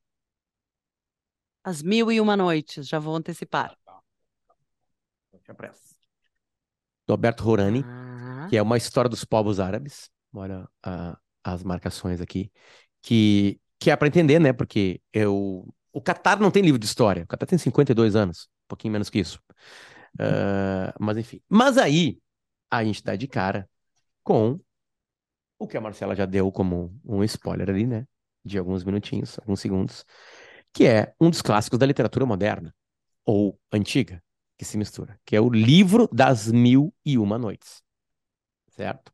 As 1.64 1.82
Mil 1.82 2.12
e 2.12 2.20
Uma 2.20 2.36
Noites, 2.36 2.86
já 2.86 3.00
vou 3.00 3.16
antecipar. 3.16 3.76
Do 7.04 7.14
Alberto 7.14 7.42
Rorani, 7.42 7.82
ah. 7.84 8.46
que 8.48 8.56
é 8.56 8.62
uma 8.62 8.76
história 8.76 9.08
dos 9.08 9.24
povos 9.24 9.58
árabes. 9.58 10.08
Olha 10.32 10.68
uh, 10.86 11.27
as 11.52 11.62
marcações 11.62 12.20
aqui. 12.20 12.50
Que, 13.02 13.60
que 13.78 13.90
é 13.90 13.96
para 13.96 14.08
entender, 14.08 14.38
né? 14.38 14.52
Porque 14.52 15.00
eu, 15.12 15.66
o 15.92 16.00
Catar 16.00 16.40
não 16.40 16.50
tem 16.50 16.62
livro 16.62 16.78
de 16.78 16.86
história. 16.86 17.24
O 17.24 17.26
Catar 17.26 17.46
tem 17.46 17.58
52 17.58 18.16
anos, 18.16 18.48
um 18.64 18.68
pouquinho 18.68 18.92
menos 18.92 19.10
que 19.10 19.18
isso. 19.18 19.40
Uh, 20.14 20.92
mas 20.98 21.16
enfim. 21.16 21.40
Mas 21.48 21.78
aí, 21.78 22.18
a 22.70 22.84
gente 22.84 23.02
dá 23.02 23.16
de 23.16 23.26
cara 23.28 23.68
com 24.22 24.60
o 25.58 25.66
que 25.66 25.76
a 25.76 25.80
Marcela 25.80 26.14
já 26.14 26.26
deu 26.26 26.50
como 26.52 26.98
um 27.04 27.22
spoiler 27.24 27.68
ali, 27.70 27.86
né? 27.86 28.06
De 28.44 28.58
alguns 28.58 28.84
minutinhos, 28.84 29.38
alguns 29.38 29.60
segundos 29.60 30.04
que 30.72 30.86
é 30.86 31.14
um 31.20 31.30
dos 31.30 31.42
clássicos 31.42 31.78
da 31.78 31.86
literatura 31.86 32.26
moderna, 32.26 32.74
ou 33.24 33.58
antiga, 33.72 34.22
que 34.56 34.64
se 34.64 34.76
mistura, 34.76 35.18
que 35.24 35.34
é 35.34 35.40
o 35.40 35.50
Livro 35.50 36.08
das 36.12 36.50
Mil 36.50 36.94
e 37.04 37.18
Uma 37.18 37.38
Noites. 37.38 37.82
Certo? 38.70 39.12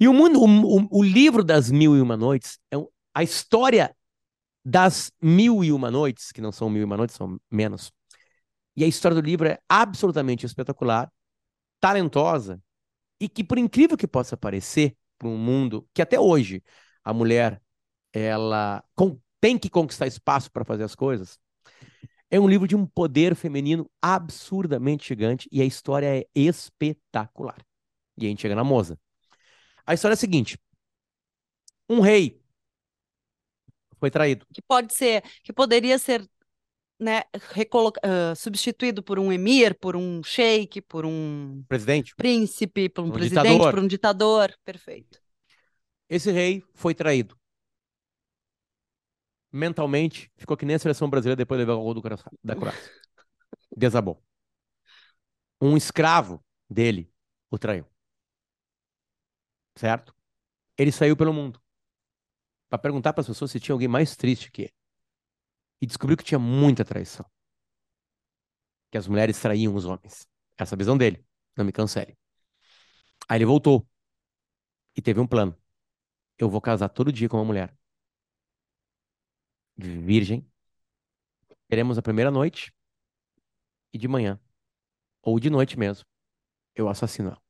E 0.00 0.08
o, 0.08 0.14
mundo, 0.14 0.42
o, 0.42 0.98
o, 0.98 1.02
livro 1.02 1.44
das 1.44 1.70
Mil 1.70 1.94
e 1.94 2.00
Uma 2.00 2.16
Noites 2.16 2.58
é 2.70 2.78
um, 2.78 2.88
a 3.14 3.22
história 3.22 3.94
das 4.64 5.12
Mil 5.20 5.62
e 5.62 5.70
Uma 5.70 5.90
Noites, 5.90 6.32
que 6.32 6.40
não 6.40 6.50
são 6.50 6.70
Mil 6.70 6.80
e 6.80 6.84
Uma 6.84 6.96
Noites, 6.96 7.14
são 7.14 7.38
menos. 7.50 7.92
E 8.74 8.82
a 8.82 8.86
história 8.86 9.14
do 9.14 9.20
livro 9.20 9.46
é 9.46 9.58
absolutamente 9.68 10.46
espetacular, 10.46 11.12
talentosa, 11.78 12.62
e 13.20 13.28
que, 13.28 13.44
por 13.44 13.58
incrível 13.58 13.96
que 13.96 14.08
possa 14.08 14.38
parecer, 14.38 14.96
para 15.18 15.28
um 15.28 15.36
mundo 15.36 15.86
que 15.92 16.00
até 16.00 16.18
hoje 16.18 16.62
a 17.04 17.12
mulher 17.12 17.60
ela 18.10 18.82
tem 19.38 19.58
que 19.58 19.68
conquistar 19.68 20.06
espaço 20.06 20.50
para 20.50 20.64
fazer 20.64 20.84
as 20.84 20.94
coisas. 20.94 21.38
É 22.30 22.40
um 22.40 22.48
livro 22.48 22.66
de 22.66 22.74
um 22.74 22.86
poder 22.86 23.34
feminino 23.34 23.90
absurdamente 24.00 25.08
gigante 25.08 25.46
e 25.52 25.60
a 25.60 25.64
história 25.64 26.20
é 26.20 26.26
espetacular. 26.34 27.58
E 28.16 28.24
a 28.24 28.28
gente 28.28 28.40
chega 28.40 28.54
na 28.54 28.64
moça. 28.64 28.98
A 29.86 29.94
história 29.94 30.14
é 30.14 30.16
a 30.16 30.18
seguinte: 30.18 30.58
um 31.88 32.00
rei 32.00 32.40
foi 33.98 34.10
traído. 34.10 34.46
Que 34.52 34.62
pode 34.62 34.94
ser, 34.94 35.22
que 35.42 35.52
poderia 35.52 35.98
ser 35.98 36.26
né, 36.98 37.22
uh, 37.34 38.36
substituído 38.36 39.02
por 39.02 39.18
um 39.18 39.32
emir, 39.32 39.74
por 39.78 39.96
um 39.96 40.22
sheik, 40.22 40.80
por 40.82 41.06
um 41.06 41.64
presidente, 41.68 42.14
príncipe, 42.14 42.88
por 42.88 43.04
um, 43.04 43.08
um 43.08 43.10
presidente, 43.10 43.52
ditador. 43.52 43.70
por 43.72 43.80
um 43.80 43.86
ditador. 43.86 44.54
Perfeito. 44.64 45.20
Esse 46.08 46.30
rei 46.30 46.62
foi 46.74 46.94
traído 46.94 47.38
mentalmente, 49.52 50.30
ficou 50.36 50.56
que 50.56 50.64
nem 50.64 50.76
a 50.76 50.78
seleção 50.78 51.10
brasileira 51.10 51.36
depois 51.36 51.58
de 51.58 51.66
levar 51.66 51.78
o 51.78 51.82
gol 51.82 51.94
do, 51.94 52.02
da 52.44 52.56
Croácia. 52.56 52.92
Desabou. 53.76 54.22
Um 55.60 55.76
escravo 55.76 56.42
dele 56.68 57.12
o 57.50 57.58
traiu. 57.58 57.86
Certo? 59.80 60.14
Ele 60.76 60.92
saiu 60.92 61.16
pelo 61.16 61.32
mundo 61.32 61.58
para 62.68 62.78
perguntar 62.78 63.14
para 63.14 63.22
as 63.22 63.26
pessoas 63.26 63.50
se 63.50 63.58
tinha 63.58 63.72
alguém 63.72 63.88
mais 63.88 64.14
triste 64.14 64.50
que 64.50 64.62
ele. 64.64 64.74
E 65.80 65.86
descobriu 65.86 66.18
que 66.18 66.22
tinha 66.22 66.38
muita 66.38 66.84
traição. 66.84 67.24
Que 68.90 68.98
as 68.98 69.08
mulheres 69.08 69.40
traíam 69.40 69.74
os 69.74 69.86
homens. 69.86 70.28
Essa 70.58 70.74
é 70.74 70.76
a 70.76 70.78
visão 70.78 70.98
dele. 70.98 71.26
Não 71.56 71.64
me 71.64 71.72
cancele. 71.72 72.14
Aí 73.26 73.38
ele 73.38 73.46
voltou 73.46 73.88
e 74.94 75.00
teve 75.00 75.18
um 75.18 75.26
plano. 75.26 75.56
Eu 76.36 76.50
vou 76.50 76.60
casar 76.60 76.90
todo 76.90 77.10
dia 77.10 77.26
com 77.26 77.38
uma 77.38 77.44
mulher 77.46 77.74
virgem. 79.78 80.46
Teremos 81.68 81.96
a 81.96 82.02
primeira 82.02 82.30
noite 82.30 82.70
e 83.94 83.96
de 83.96 84.06
manhã, 84.06 84.38
ou 85.22 85.40
de 85.40 85.48
noite 85.48 85.78
mesmo, 85.78 86.04
eu 86.74 86.86
assassino 86.86 87.30
ela. 87.30 87.42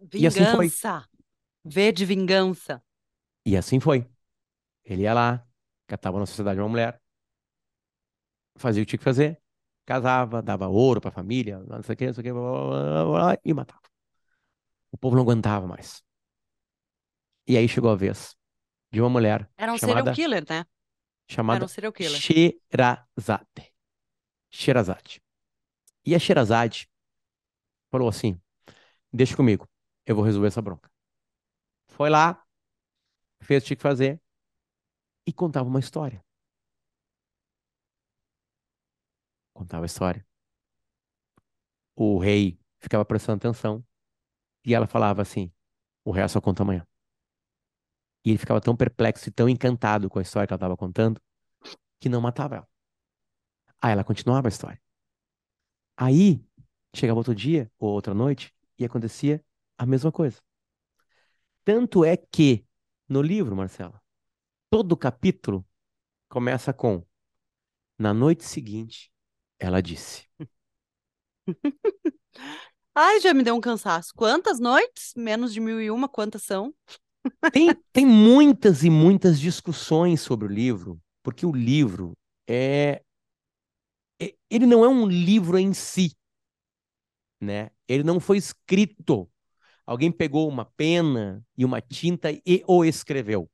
Vingança. 0.00 0.18
E 0.18 0.26
assim 0.26 0.56
foi. 0.56 0.70
V 1.68 1.92
de 1.92 2.04
vingança. 2.04 2.82
E 3.44 3.56
assim 3.56 3.78
foi. 3.78 4.08
Ele 4.84 5.02
ia 5.02 5.12
lá, 5.12 5.46
catava 5.86 6.18
na 6.18 6.26
sociedade 6.26 6.58
uma 6.58 6.68
mulher, 6.68 7.00
fazia 8.56 8.82
o 8.82 8.86
que 8.86 8.90
tinha 8.90 8.98
que 8.98 9.04
fazer, 9.04 9.40
casava, 9.84 10.42
dava 10.42 10.68
ouro 10.68 11.00
pra 11.00 11.10
família, 11.10 11.58
não 11.60 11.82
sei 11.82 11.94
o 11.94 11.96
que, 11.96 12.06
não 12.06 12.14
sei 12.14 12.20
o 12.20 12.24
que, 12.24 12.32
blá, 12.32 12.42
blá, 12.42 13.04
blá, 13.04 13.38
e 13.44 13.54
matava. 13.54 13.82
O 14.90 14.96
povo 14.96 15.14
não 15.14 15.22
aguentava 15.22 15.66
mais. 15.66 16.02
E 17.46 17.56
aí 17.56 17.68
chegou 17.68 17.90
a 17.90 17.96
vez 17.96 18.34
de 18.90 19.00
uma 19.00 19.10
mulher. 19.10 19.48
Era 19.56 19.72
um 19.72 19.78
chamada... 19.78 20.14
serial 20.14 20.14
killer, 20.14 20.44
né? 20.48 20.64
chamada 21.28 21.68
Sherazade. 21.68 23.72
Sherazade. 24.50 25.22
E 26.04 26.14
a 26.14 26.18
Sherazade 26.18 26.88
falou 27.90 28.08
assim: 28.08 28.40
Deixa 29.12 29.36
comigo, 29.36 29.68
eu 30.06 30.14
vou 30.14 30.24
resolver 30.24 30.48
essa 30.48 30.62
bronca. 30.62 30.90
Foi 31.98 32.08
lá, 32.08 32.46
fez 33.42 33.60
o 33.60 33.64
que 33.64 33.66
tinha 33.66 33.76
que 33.76 33.82
fazer 33.82 34.22
e 35.26 35.32
contava 35.32 35.68
uma 35.68 35.80
história. 35.80 36.24
Contava 39.52 39.84
a 39.84 39.86
história. 39.86 40.24
O 41.96 42.16
rei 42.20 42.56
ficava 42.78 43.04
prestando 43.04 43.38
atenção 43.38 43.84
e 44.64 44.76
ela 44.76 44.86
falava 44.86 45.22
assim: 45.22 45.52
O 46.04 46.12
resto 46.12 46.34
só 46.34 46.40
conta 46.40 46.62
amanhã. 46.62 46.86
E 48.24 48.30
ele 48.30 48.38
ficava 48.38 48.60
tão 48.60 48.76
perplexo 48.76 49.28
e 49.28 49.32
tão 49.32 49.48
encantado 49.48 50.08
com 50.08 50.20
a 50.20 50.22
história 50.22 50.46
que 50.46 50.52
ela 50.52 50.58
estava 50.58 50.76
contando 50.76 51.20
que 52.00 52.08
não 52.08 52.20
matava 52.20 52.58
ela. 52.58 52.68
Aí 53.82 53.90
ela 53.90 54.04
continuava 54.04 54.46
a 54.46 54.50
história. 54.50 54.80
Aí 55.96 56.46
chegava 56.94 57.18
outro 57.18 57.34
dia 57.34 57.68
ou 57.76 57.90
outra 57.90 58.14
noite 58.14 58.54
e 58.78 58.84
acontecia 58.84 59.44
a 59.76 59.84
mesma 59.84 60.12
coisa. 60.12 60.40
Tanto 61.68 62.02
é 62.02 62.16
que, 62.16 62.64
no 63.06 63.20
livro, 63.20 63.54
Marcela, 63.54 64.02
todo 64.70 64.96
capítulo 64.96 65.62
começa 66.26 66.72
com: 66.72 67.06
Na 67.98 68.14
noite 68.14 68.42
seguinte, 68.42 69.12
ela 69.58 69.82
disse. 69.82 70.26
Ai, 72.94 73.20
já 73.20 73.34
me 73.34 73.42
deu 73.42 73.54
um 73.54 73.60
cansaço. 73.60 74.14
Quantas 74.16 74.58
noites? 74.58 75.12
Menos 75.14 75.52
de 75.52 75.60
mil 75.60 75.78
e 75.78 75.90
uma, 75.90 76.08
quantas 76.08 76.42
são? 76.42 76.74
Tem, 77.52 77.68
tem 77.92 78.06
muitas 78.06 78.82
e 78.82 78.88
muitas 78.88 79.38
discussões 79.38 80.22
sobre 80.22 80.46
o 80.46 80.50
livro, 80.50 80.98
porque 81.22 81.44
o 81.44 81.52
livro 81.52 82.16
é. 82.48 83.02
é 84.18 84.34
ele 84.48 84.64
não 84.64 84.86
é 84.86 84.88
um 84.88 85.06
livro 85.06 85.58
em 85.58 85.74
si, 85.74 86.16
né? 87.38 87.70
Ele 87.86 88.04
não 88.04 88.18
foi 88.18 88.38
escrito. 88.38 89.30
Alguém 89.88 90.12
pegou 90.12 90.46
uma 90.46 90.66
pena 90.66 91.42
e 91.56 91.64
uma 91.64 91.80
tinta 91.80 92.30
e 92.30 92.62
o 92.66 92.84
escreveu. 92.84 93.50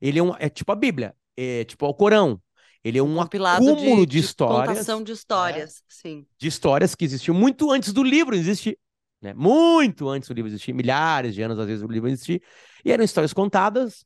Ele 0.00 0.18
é, 0.18 0.22
um, 0.22 0.34
é 0.38 0.48
tipo 0.48 0.72
a 0.72 0.74
Bíblia, 0.74 1.14
é 1.36 1.64
tipo 1.64 1.84
o 1.86 1.92
Corão. 1.92 2.40
Ele 2.82 2.96
é 2.96 3.02
um 3.02 3.20
acúmulo 3.20 4.06
de, 4.06 4.12
de, 4.12 4.18
histórias. 4.20 4.68
Contação 4.70 5.02
de 5.02 5.12
histórias, 5.12 5.74
né? 5.74 5.86
sim. 5.86 6.26
De 6.38 6.48
histórias 6.48 6.94
que 6.94 7.04
existiam 7.04 7.34
muito 7.34 7.70
antes 7.70 7.92
do 7.92 8.02
livro 8.02 8.34
existir. 8.34 8.78
Né? 9.20 9.34
Muito 9.34 10.08
antes 10.08 10.30
do 10.30 10.34
livro 10.34 10.48
existir, 10.48 10.72
milhares 10.72 11.34
de 11.34 11.42
anos, 11.42 11.58
às 11.58 11.66
vezes, 11.66 11.84
o 11.84 11.88
livro 11.88 12.08
existir. 12.08 12.42
E 12.82 12.90
eram 12.90 13.04
histórias 13.04 13.34
contadas. 13.34 14.02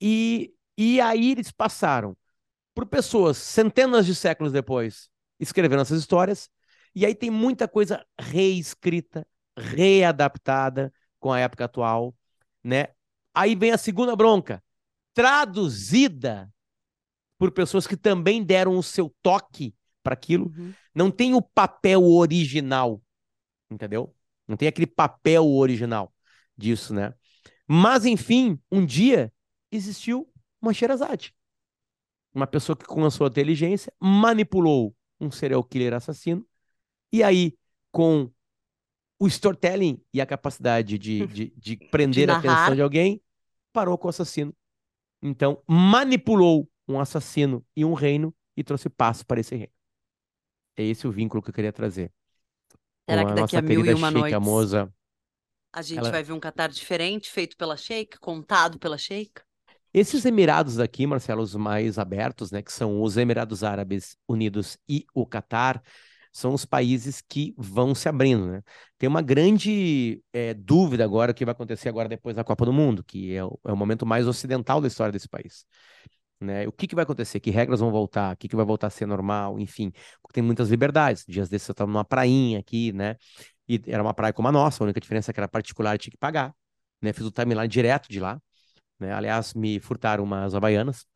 E, 0.00 0.54
e 0.78 1.00
aí 1.00 1.32
eles 1.32 1.50
passaram 1.50 2.16
por 2.72 2.86
pessoas, 2.86 3.38
centenas 3.38 4.06
de 4.06 4.14
séculos 4.14 4.52
depois, 4.52 5.08
escrevendo 5.40 5.82
essas 5.82 5.98
histórias. 5.98 6.48
E 6.94 7.04
aí 7.04 7.14
tem 7.14 7.28
muita 7.28 7.66
coisa 7.66 8.06
reescrita, 8.20 9.26
readaptada 9.56 10.92
com 11.18 11.32
a 11.32 11.40
época 11.40 11.64
atual, 11.64 12.14
né? 12.62 12.88
Aí 13.34 13.54
vem 13.54 13.72
a 13.72 13.78
segunda 13.78 14.14
bronca, 14.14 14.62
traduzida 15.14 16.52
por 17.38 17.50
pessoas 17.50 17.86
que 17.86 17.96
também 17.96 18.42
deram 18.42 18.76
o 18.76 18.82
seu 18.82 19.14
toque 19.22 19.74
para 20.02 20.14
aquilo. 20.14 20.52
Uhum. 20.56 20.74
Não 20.94 21.10
tem 21.10 21.34
o 21.34 21.42
papel 21.42 22.04
original, 22.04 23.02
entendeu? 23.70 24.14
Não 24.46 24.56
tem 24.56 24.68
aquele 24.68 24.86
papel 24.86 25.46
original 25.46 26.12
disso, 26.56 26.92
né? 26.92 27.14
Mas, 27.66 28.04
enfim, 28.04 28.58
um 28.70 28.84
dia 28.84 29.32
existiu 29.70 30.30
uma 30.60 30.74
Sherazade. 30.74 31.34
Uma 32.34 32.46
pessoa 32.46 32.76
que 32.76 32.84
com 32.84 33.04
a 33.04 33.10
sua 33.10 33.28
inteligência 33.28 33.92
manipulou 34.00 34.94
um 35.20 35.30
serial 35.30 35.62
killer 35.62 35.94
assassino. 35.94 36.46
E 37.10 37.22
aí, 37.22 37.56
com 37.90 38.30
o 39.22 39.28
storytelling 39.28 40.02
e 40.12 40.20
a 40.20 40.26
capacidade 40.26 40.98
de, 40.98 41.24
de, 41.28 41.54
de 41.56 41.76
prender 41.76 42.26
de 42.26 42.32
a 42.32 42.38
atenção 42.38 42.74
de 42.74 42.82
alguém, 42.82 43.22
parou 43.72 43.96
com 43.96 44.08
o 44.08 44.10
assassino. 44.10 44.52
Então, 45.22 45.62
manipulou 45.64 46.68
um 46.88 46.98
assassino 46.98 47.64
e 47.76 47.84
um 47.84 47.94
reino 47.94 48.34
e 48.56 48.64
trouxe 48.64 48.88
paz 48.88 49.22
para 49.22 49.38
esse 49.38 49.54
reino. 49.54 49.72
É 50.76 50.82
esse 50.82 51.06
o 51.06 51.12
vínculo 51.12 51.40
que 51.40 51.50
eu 51.50 51.54
queria 51.54 51.72
trazer. 51.72 52.12
Será 53.08 53.24
que 53.24 53.34
daqui 53.34 53.56
a 53.56 53.62
mil 53.62 53.86
e 53.86 53.94
uma 53.94 54.10
noites 54.10 54.40
Moza, 54.40 54.92
a 55.72 55.82
gente 55.82 56.00
ela... 56.00 56.10
vai 56.10 56.24
ver 56.24 56.32
um 56.32 56.40
Qatar 56.40 56.70
diferente, 56.70 57.30
feito 57.30 57.56
pela 57.56 57.76
Sheikh, 57.76 58.18
contado 58.18 58.76
pela 58.76 58.98
Sheikh? 58.98 59.40
Esses 59.94 60.24
Emirados 60.24 60.80
aqui, 60.80 61.06
Marcelo, 61.06 61.42
os 61.42 61.54
mais 61.54 61.96
abertos, 61.96 62.50
né, 62.50 62.60
que 62.60 62.72
são 62.72 63.00
os 63.00 63.16
Emirados 63.16 63.62
Árabes 63.62 64.16
Unidos 64.26 64.76
e 64.88 65.06
o 65.14 65.24
Qatar, 65.24 65.80
são 66.32 66.54
os 66.54 66.64
países 66.64 67.20
que 67.20 67.54
vão 67.58 67.94
se 67.94 68.08
abrindo, 68.08 68.46
né? 68.46 68.62
Tem 68.98 69.08
uma 69.08 69.20
grande 69.22 70.22
é, 70.32 70.54
dúvida 70.54 71.04
agora 71.04 71.32
o 71.32 71.34
que 71.34 71.44
vai 71.44 71.52
acontecer 71.52 71.88
agora 71.88 72.08
depois 72.08 72.34
da 72.36 72.42
Copa 72.42 72.64
do 72.64 72.72
Mundo, 72.72 73.04
que 73.04 73.34
é 73.34 73.44
o, 73.44 73.58
é 73.66 73.72
o 73.72 73.76
momento 73.76 74.06
mais 74.06 74.26
ocidental 74.26 74.80
da 74.80 74.88
história 74.88 75.12
desse 75.12 75.28
país. 75.28 75.66
Né? 76.40 76.66
O 76.66 76.72
que, 76.72 76.86
que 76.88 76.94
vai 76.94 77.04
acontecer? 77.04 77.38
Que 77.40 77.50
regras 77.50 77.80
vão 77.80 77.90
voltar? 77.90 78.34
O 78.34 78.36
que, 78.36 78.48
que 78.48 78.56
vai 78.56 78.64
voltar 78.64 78.88
a 78.88 78.90
ser 78.90 79.06
normal? 79.06 79.58
Enfim, 79.60 79.92
tem 80.32 80.42
muitas 80.42 80.70
liberdades. 80.70 81.24
Dias 81.28 81.48
desses 81.48 81.68
eu 81.68 81.72
estava 81.72 81.90
numa 81.90 82.04
prainha 82.04 82.58
aqui, 82.58 82.92
né? 82.92 83.16
E 83.68 83.80
era 83.86 84.02
uma 84.02 84.14
praia 84.14 84.32
como 84.32 84.48
a 84.48 84.52
nossa, 84.52 84.82
a 84.82 84.84
única 84.84 85.00
diferença 85.00 85.30
é 85.30 85.34
que 85.34 85.40
era 85.40 85.48
particular 85.48 85.94
e 85.94 85.98
tinha 85.98 86.10
que 86.12 86.18
pagar. 86.18 86.54
Né? 87.00 87.12
Fiz 87.12 87.26
o 87.26 87.30
timeline 87.30 87.68
direto 87.68 88.08
de 88.08 88.20
lá. 88.20 88.40
Né? 88.98 89.12
Aliás, 89.12 89.54
me 89.54 89.80
furtaram 89.80 90.24
umas 90.24 90.54
havaianas 90.54 91.06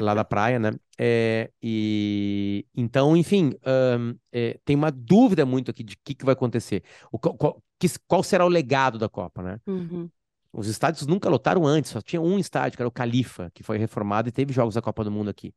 lá 0.00 0.14
da 0.14 0.24
praia, 0.24 0.58
né? 0.58 0.70
É, 0.98 1.50
e 1.62 2.66
então, 2.74 3.16
enfim, 3.16 3.52
um, 3.98 4.16
é, 4.32 4.58
tem 4.64 4.76
uma 4.76 4.90
dúvida 4.90 5.44
muito 5.46 5.70
aqui 5.70 5.82
de 5.82 5.94
o 5.94 5.98
que, 6.04 6.14
que 6.14 6.24
vai 6.24 6.34
acontecer. 6.34 6.82
O, 7.10 7.18
qual, 7.18 7.62
que, 7.78 7.88
qual 8.06 8.22
será 8.22 8.44
o 8.44 8.48
legado 8.48 8.98
da 8.98 9.08
Copa, 9.08 9.42
né? 9.42 9.60
Uhum. 9.66 10.08
Os 10.52 10.68
estádios 10.68 11.06
nunca 11.06 11.28
lotaram 11.28 11.66
antes, 11.66 11.90
só 11.90 12.00
tinha 12.00 12.22
um 12.22 12.38
estádio, 12.38 12.76
que 12.76 12.82
era 12.82 12.88
o 12.88 12.92
Califa, 12.92 13.50
que 13.52 13.62
foi 13.62 13.76
reformado 13.76 14.28
e 14.28 14.32
teve 14.32 14.52
jogos 14.52 14.74
da 14.74 14.82
Copa 14.82 15.02
do 15.02 15.10
Mundo 15.10 15.28
aqui. 15.28 15.52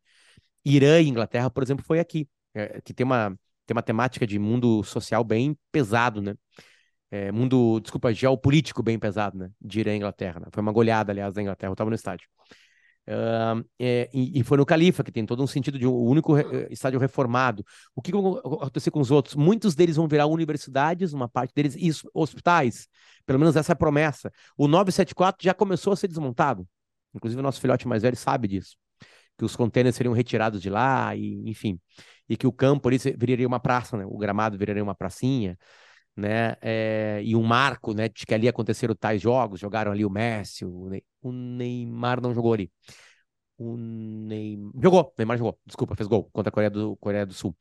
Irã 0.65 0.99
e 0.99 1.07
Inglaterra, 1.07 1.49
por 1.49 1.61
exemplo, 1.61 1.85
foi 1.85 1.99
aqui, 1.99 2.27
é, 2.53 2.81
que 2.81 2.93
tem 2.93 3.05
uma, 3.05 3.37
tem 3.65 3.75
uma 3.75 3.83
temática 3.83 4.25
de 4.25 4.39
mundo 4.39 4.83
social 4.83 5.23
bem 5.23 5.55
pesado, 5.71 6.21
né? 6.21 6.35
É, 7.09 7.31
mundo, 7.31 7.79
desculpa, 7.79 8.13
geopolítico 8.13 8.83
bem 8.83 8.99
pesado, 8.99 9.37
né? 9.37 9.49
De 9.61 9.79
Irã 9.79 9.93
e 9.93 9.97
Inglaterra. 9.97 10.39
Né? 10.41 10.47
Foi 10.51 10.61
uma 10.61 10.71
goleada, 10.71 11.11
aliás, 11.11 11.33
da 11.33 11.41
Inglaterra, 11.41 11.69
eu 11.69 11.73
estava 11.73 11.89
no 11.89 11.95
estádio. 11.95 12.27
É, 13.79 14.09
e, 14.13 14.39
e, 14.39 14.43
foi 14.43 14.57
no 14.57 14.65
Califa, 14.65 15.01
que 15.01 15.11
tem 15.11 15.25
todo 15.25 15.41
um 15.41 15.47
sentido 15.47 15.79
de 15.79 15.87
um 15.87 15.95
único 15.95 16.33
re, 16.33 16.43
eh, 16.43 16.67
estádio 16.69 16.99
reformado. 16.99 17.65
O 17.95 18.01
que 18.01 18.11
vai 18.11 18.21
acontecer 18.21 18.91
com 18.91 18.99
os 18.99 19.11
outros? 19.11 19.35
Muitos 19.35 19.75
deles 19.75 19.95
vão 19.95 20.07
virar 20.09 20.25
universidades, 20.25 21.13
uma 21.13 21.29
parte 21.29 21.53
deles, 21.55 21.75
e 21.77 21.89
hospitais. 22.13 22.87
Pelo 23.25 23.39
menos 23.39 23.55
essa 23.55 23.71
é 23.71 23.73
a 23.73 23.75
promessa. 23.77 24.31
O 24.57 24.67
974 24.67 25.41
já 25.41 25.53
começou 25.53 25.93
a 25.93 25.95
ser 25.95 26.09
desmontado. 26.09 26.67
Inclusive, 27.13 27.39
o 27.39 27.43
nosso 27.43 27.61
filhote 27.61 27.87
mais 27.87 28.03
velho 28.03 28.17
sabe 28.17 28.47
disso. 28.47 28.75
Que 29.37 29.45
os 29.45 29.55
contêineres 29.55 29.95
seriam 29.95 30.13
retirados 30.13 30.61
de 30.61 30.69
lá, 30.69 31.15
e, 31.15 31.49
enfim. 31.49 31.79
E 32.27 32.35
que 32.35 32.45
o 32.45 32.51
campo 32.51 32.89
ali 32.89 32.97
viraria 33.17 33.47
uma 33.47 33.59
praça, 33.59 33.95
né? 33.95 34.05
o 34.05 34.17
gramado 34.17 34.57
viraria 34.57 34.83
uma 34.83 34.95
pracinha. 34.95 35.57
Né? 36.17 36.55
É, 36.61 37.21
e 37.23 37.35
um 37.35 37.43
marco, 37.43 37.93
né, 37.93 38.09
de 38.09 38.25
que 38.25 38.33
ali 38.33 38.47
aconteceram 38.47 38.95
tais 38.95 39.21
jogos, 39.21 39.59
jogaram 39.59 39.91
ali 39.91 40.03
o 40.03 40.09
Messi, 40.09 40.65
o, 40.65 40.89
Ney, 40.89 41.03
o 41.21 41.31
Neymar 41.31 42.19
não 42.19 42.33
jogou 42.33 42.53
ali. 42.53 42.71
O 43.57 43.77
Neymar 43.77 44.71
jogou, 44.81 45.13
Neymar 45.17 45.37
jogou, 45.37 45.59
desculpa, 45.65 45.95
fez 45.95 46.07
gol 46.07 46.29
contra 46.33 46.49
a 46.49 46.51
Coreia 46.51 46.71
do, 46.71 46.97
Coreia 46.97 47.25
do 47.25 47.33
Sul. 47.33 47.55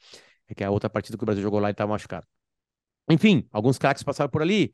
É 0.48 0.54
que 0.54 0.64
é 0.64 0.66
a 0.66 0.70
outra 0.70 0.88
partida 0.88 1.18
que 1.18 1.24
o 1.24 1.26
Brasil 1.26 1.42
jogou 1.42 1.60
lá 1.60 1.68
e 1.68 1.72
estava 1.72 1.92
machucado. 1.92 2.26
Enfim, 3.10 3.46
alguns 3.52 3.78
craques 3.78 4.02
passaram 4.02 4.30
por 4.30 4.42
ali. 4.42 4.72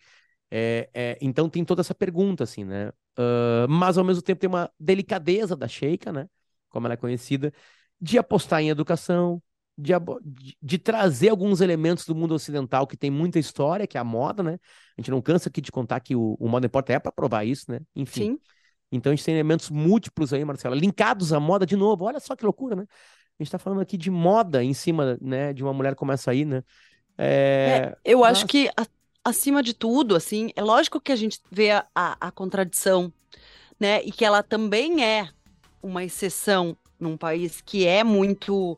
É, 0.50 0.88
é, 0.94 1.18
então 1.20 1.48
tem 1.48 1.64
toda 1.64 1.80
essa 1.80 1.94
pergunta, 1.94 2.44
assim, 2.44 2.64
né? 2.64 2.90
Uh, 3.18 3.68
mas 3.68 3.98
ao 3.98 4.04
mesmo 4.04 4.22
tempo 4.22 4.40
tem 4.40 4.48
uma 4.48 4.70
delicadeza 4.78 5.56
da 5.56 5.66
Sheikha, 5.66 6.12
né? 6.12 6.28
Como 6.68 6.86
ela 6.86 6.94
é 6.94 6.96
conhecida, 6.96 7.52
de 8.00 8.18
apostar 8.18 8.60
em 8.60 8.68
educação, 8.68 9.42
de, 9.76 9.92
de, 10.62 10.78
trazer 10.78 11.30
alguns 11.30 11.60
elementos 11.60 12.04
do 12.04 12.14
mundo 12.14 12.34
ocidental 12.34 12.86
que 12.86 12.96
tem 12.96 13.10
muita 13.10 13.38
história, 13.38 13.86
que 13.86 13.96
é 13.96 14.00
a 14.00 14.04
moda, 14.04 14.42
né? 14.42 14.58
A 14.96 15.00
gente 15.00 15.10
não 15.10 15.22
cansa 15.22 15.48
aqui 15.48 15.60
de 15.60 15.72
contar 15.72 16.00
que 16.00 16.14
o, 16.14 16.36
o 16.38 16.48
Moda 16.48 16.66
Importa 16.66 16.92
é 16.92 16.98
para 16.98 17.10
provar 17.10 17.44
isso, 17.44 17.70
né? 17.70 17.80
Enfim. 17.96 18.32
Sim. 18.32 18.38
Então 18.92 19.10
a 19.10 19.16
gente 19.16 19.24
tem 19.24 19.34
elementos 19.34 19.70
múltiplos 19.70 20.32
aí, 20.32 20.44
Marcela, 20.44 20.76
linkados 20.76 21.32
à 21.32 21.40
moda 21.40 21.64
de 21.64 21.76
novo. 21.76 22.04
Olha 22.04 22.20
só 22.20 22.36
que 22.36 22.44
loucura, 22.44 22.76
né? 22.76 22.82
A 22.82 23.42
gente 23.42 23.48
está 23.48 23.58
falando 23.58 23.80
aqui 23.80 23.96
de 23.96 24.10
moda 24.10 24.62
em 24.62 24.74
cima, 24.74 25.16
né, 25.20 25.52
de 25.54 25.62
uma 25.62 25.72
mulher 25.72 25.94
como 25.94 26.12
essa 26.12 26.30
aí, 26.30 26.44
né? 26.44 26.62
É... 27.16 27.94
É, 28.04 28.12
eu 28.12 28.18
Nossa. 28.18 28.32
acho 28.32 28.46
que 28.46 28.68
a, 28.76 28.86
acima 29.24 29.62
de 29.62 29.72
tudo, 29.72 30.14
assim, 30.14 30.50
é 30.54 30.62
lógico 30.62 31.00
que 31.00 31.10
a 31.10 31.16
gente 31.16 31.40
vê 31.50 31.70
a, 31.70 31.86
a, 31.94 32.28
a 32.28 32.30
contradição, 32.30 33.10
né? 33.80 34.02
E 34.04 34.12
que 34.12 34.24
ela 34.24 34.42
também 34.42 35.02
é 35.02 35.28
uma 35.82 36.04
exceção 36.04 36.76
num 37.00 37.16
país 37.16 37.60
que 37.60 37.86
é 37.86 38.04
muito 38.04 38.76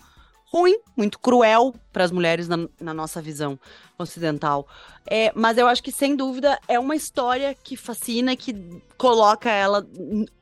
ruim, 0.55 0.79
muito 0.97 1.19
cruel 1.19 1.75
para 1.93 2.05
as 2.05 2.13
mulheres 2.13 2.47
na, 2.47 2.69
na, 2.81 2.95
nossa 2.95 3.21
visão 3.21 3.59
ocidental. 3.99 4.69
É, 5.05 5.33
mas 5.35 5.59
eu 5.59 5.67
acho 5.67 5.83
que, 5.83 5.91
sem 5.91 6.15
dúvida, 6.15 6.57
é 6.69 6.79
uma 6.79 6.95
história 6.95 7.53
que 7.57 7.77
fascina, 7.77 8.37
que 8.37 8.55
coloca 8.97 9.51
ela. 9.51 9.85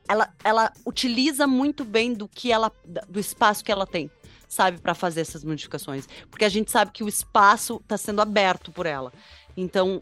Ela, 0.07 0.31
ela 0.43 0.73
utiliza 0.85 1.47
muito 1.47 1.83
bem 1.83 2.13
do 2.13 2.27
que 2.27 2.51
ela. 2.51 2.71
do 3.09 3.19
espaço 3.19 3.63
que 3.63 3.71
ela 3.71 3.87
tem, 3.87 4.11
sabe, 4.47 4.79
para 4.79 4.93
fazer 4.93 5.21
essas 5.21 5.43
modificações. 5.43 6.07
Porque 6.29 6.45
a 6.45 6.49
gente 6.49 6.69
sabe 6.69 6.91
que 6.91 7.03
o 7.03 7.07
espaço 7.07 7.77
está 7.81 7.97
sendo 7.97 8.21
aberto 8.21 8.71
por 8.71 8.85
ela. 8.85 9.11
Então, 9.57 9.99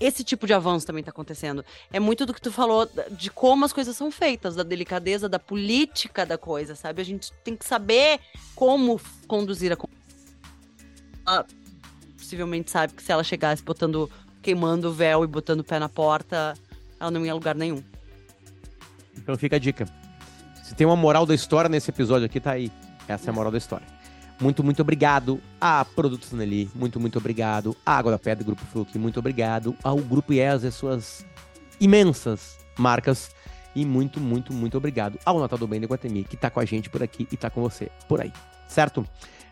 esse 0.00 0.24
tipo 0.24 0.46
de 0.46 0.52
avanço 0.52 0.86
também 0.86 1.00
está 1.00 1.10
acontecendo. 1.10 1.64
É 1.92 2.00
muito 2.00 2.26
do 2.26 2.34
que 2.34 2.40
tu 2.40 2.50
falou 2.50 2.88
de 3.10 3.30
como 3.30 3.64
as 3.64 3.72
coisas 3.72 3.96
são 3.96 4.10
feitas, 4.10 4.56
da 4.56 4.62
delicadeza, 4.62 5.28
da 5.28 5.38
política 5.38 6.26
da 6.26 6.36
coisa, 6.36 6.74
sabe? 6.74 7.00
A 7.00 7.04
gente 7.04 7.32
tem 7.44 7.56
que 7.56 7.64
saber 7.64 8.18
como 8.54 9.00
conduzir 9.26 9.72
a. 9.72 9.76
Ela 11.26 11.46
possivelmente 12.18 12.70
sabe 12.70 12.92
que 12.92 13.02
se 13.02 13.12
ela 13.12 13.22
chegasse 13.22 13.62
botando, 13.62 14.10
queimando 14.42 14.88
o 14.88 14.92
véu 14.92 15.22
e 15.24 15.26
botando 15.26 15.60
o 15.60 15.64
pé 15.64 15.78
na 15.78 15.88
porta, 15.88 16.54
ela 16.98 17.10
não 17.10 17.24
ia 17.24 17.32
a 17.32 17.34
lugar 17.34 17.54
nenhum. 17.54 17.82
Então 19.16 19.36
fica 19.36 19.56
a 19.56 19.58
dica. 19.58 19.86
Se 20.64 20.74
tem 20.74 20.86
uma 20.86 20.96
moral 20.96 21.24
da 21.24 21.34
história 21.34 21.68
nesse 21.68 21.90
episódio 21.90 22.26
aqui, 22.26 22.40
tá 22.40 22.52
aí. 22.52 22.70
Essa 23.06 23.28
é 23.28 23.30
a 23.30 23.32
moral 23.32 23.52
da 23.52 23.58
história. 23.58 23.86
Muito, 24.40 24.64
muito 24.64 24.82
obrigado 24.82 25.40
a 25.60 25.84
Produtos 25.84 26.32
Nelly, 26.32 26.70
muito, 26.74 26.98
muito 26.98 27.18
obrigado 27.18 27.76
à 27.86 27.96
Água 27.96 28.12
da 28.12 28.18
Pedra, 28.18 28.44
Grupo 28.44 28.64
Fluke, 28.66 28.98
muito 28.98 29.18
obrigado 29.18 29.76
ao 29.82 29.96
Grupo 29.98 30.32
IES 30.32 30.64
e 30.64 30.72
suas 30.72 31.24
imensas 31.80 32.58
marcas. 32.76 33.30
E 33.76 33.84
muito, 33.84 34.20
muito, 34.20 34.52
muito 34.52 34.76
obrigado 34.76 35.18
ao 35.24 35.40
Natal 35.40 35.58
do 35.58 35.66
Bem 35.66 35.80
de 35.80 35.86
Guatemi, 35.86 36.22
que 36.22 36.36
tá 36.36 36.48
com 36.48 36.60
a 36.60 36.64
gente 36.64 36.88
por 36.88 37.02
aqui 37.02 37.26
e 37.30 37.36
tá 37.36 37.50
com 37.50 37.60
você 37.60 37.90
por 38.08 38.20
aí, 38.20 38.32
certo? 38.68 39.04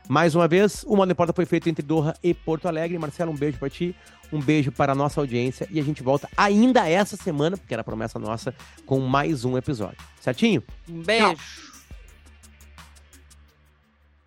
Mais 0.08 0.34
uma 0.34 0.46
vez, 0.46 0.84
o 0.86 0.96
Mano 0.96 1.14
Porta 1.14 1.32
foi 1.32 1.46
feito 1.46 1.68
entre 1.68 1.84
Doha 1.84 2.14
e 2.22 2.34
Porto 2.34 2.66
Alegre. 2.66 2.98
Marcelo, 2.98 3.32
um 3.32 3.36
beijo 3.36 3.58
para 3.58 3.70
ti, 3.70 3.94
um 4.32 4.40
beijo 4.40 4.70
para 4.72 4.92
a 4.92 4.94
nossa 4.94 5.20
audiência 5.20 5.66
e 5.70 5.78
a 5.78 5.82
gente 5.82 6.02
volta 6.02 6.28
ainda 6.36 6.88
essa 6.88 7.16
semana, 7.16 7.56
porque 7.56 7.72
era 7.72 7.84
promessa 7.84 8.18
nossa, 8.18 8.54
com 8.84 9.00
mais 9.00 9.44
um 9.44 9.56
episódio. 9.56 9.98
Certinho? 10.20 10.62
Um 10.88 11.02
beijo. 11.02 11.34
Tchau. 11.34 11.71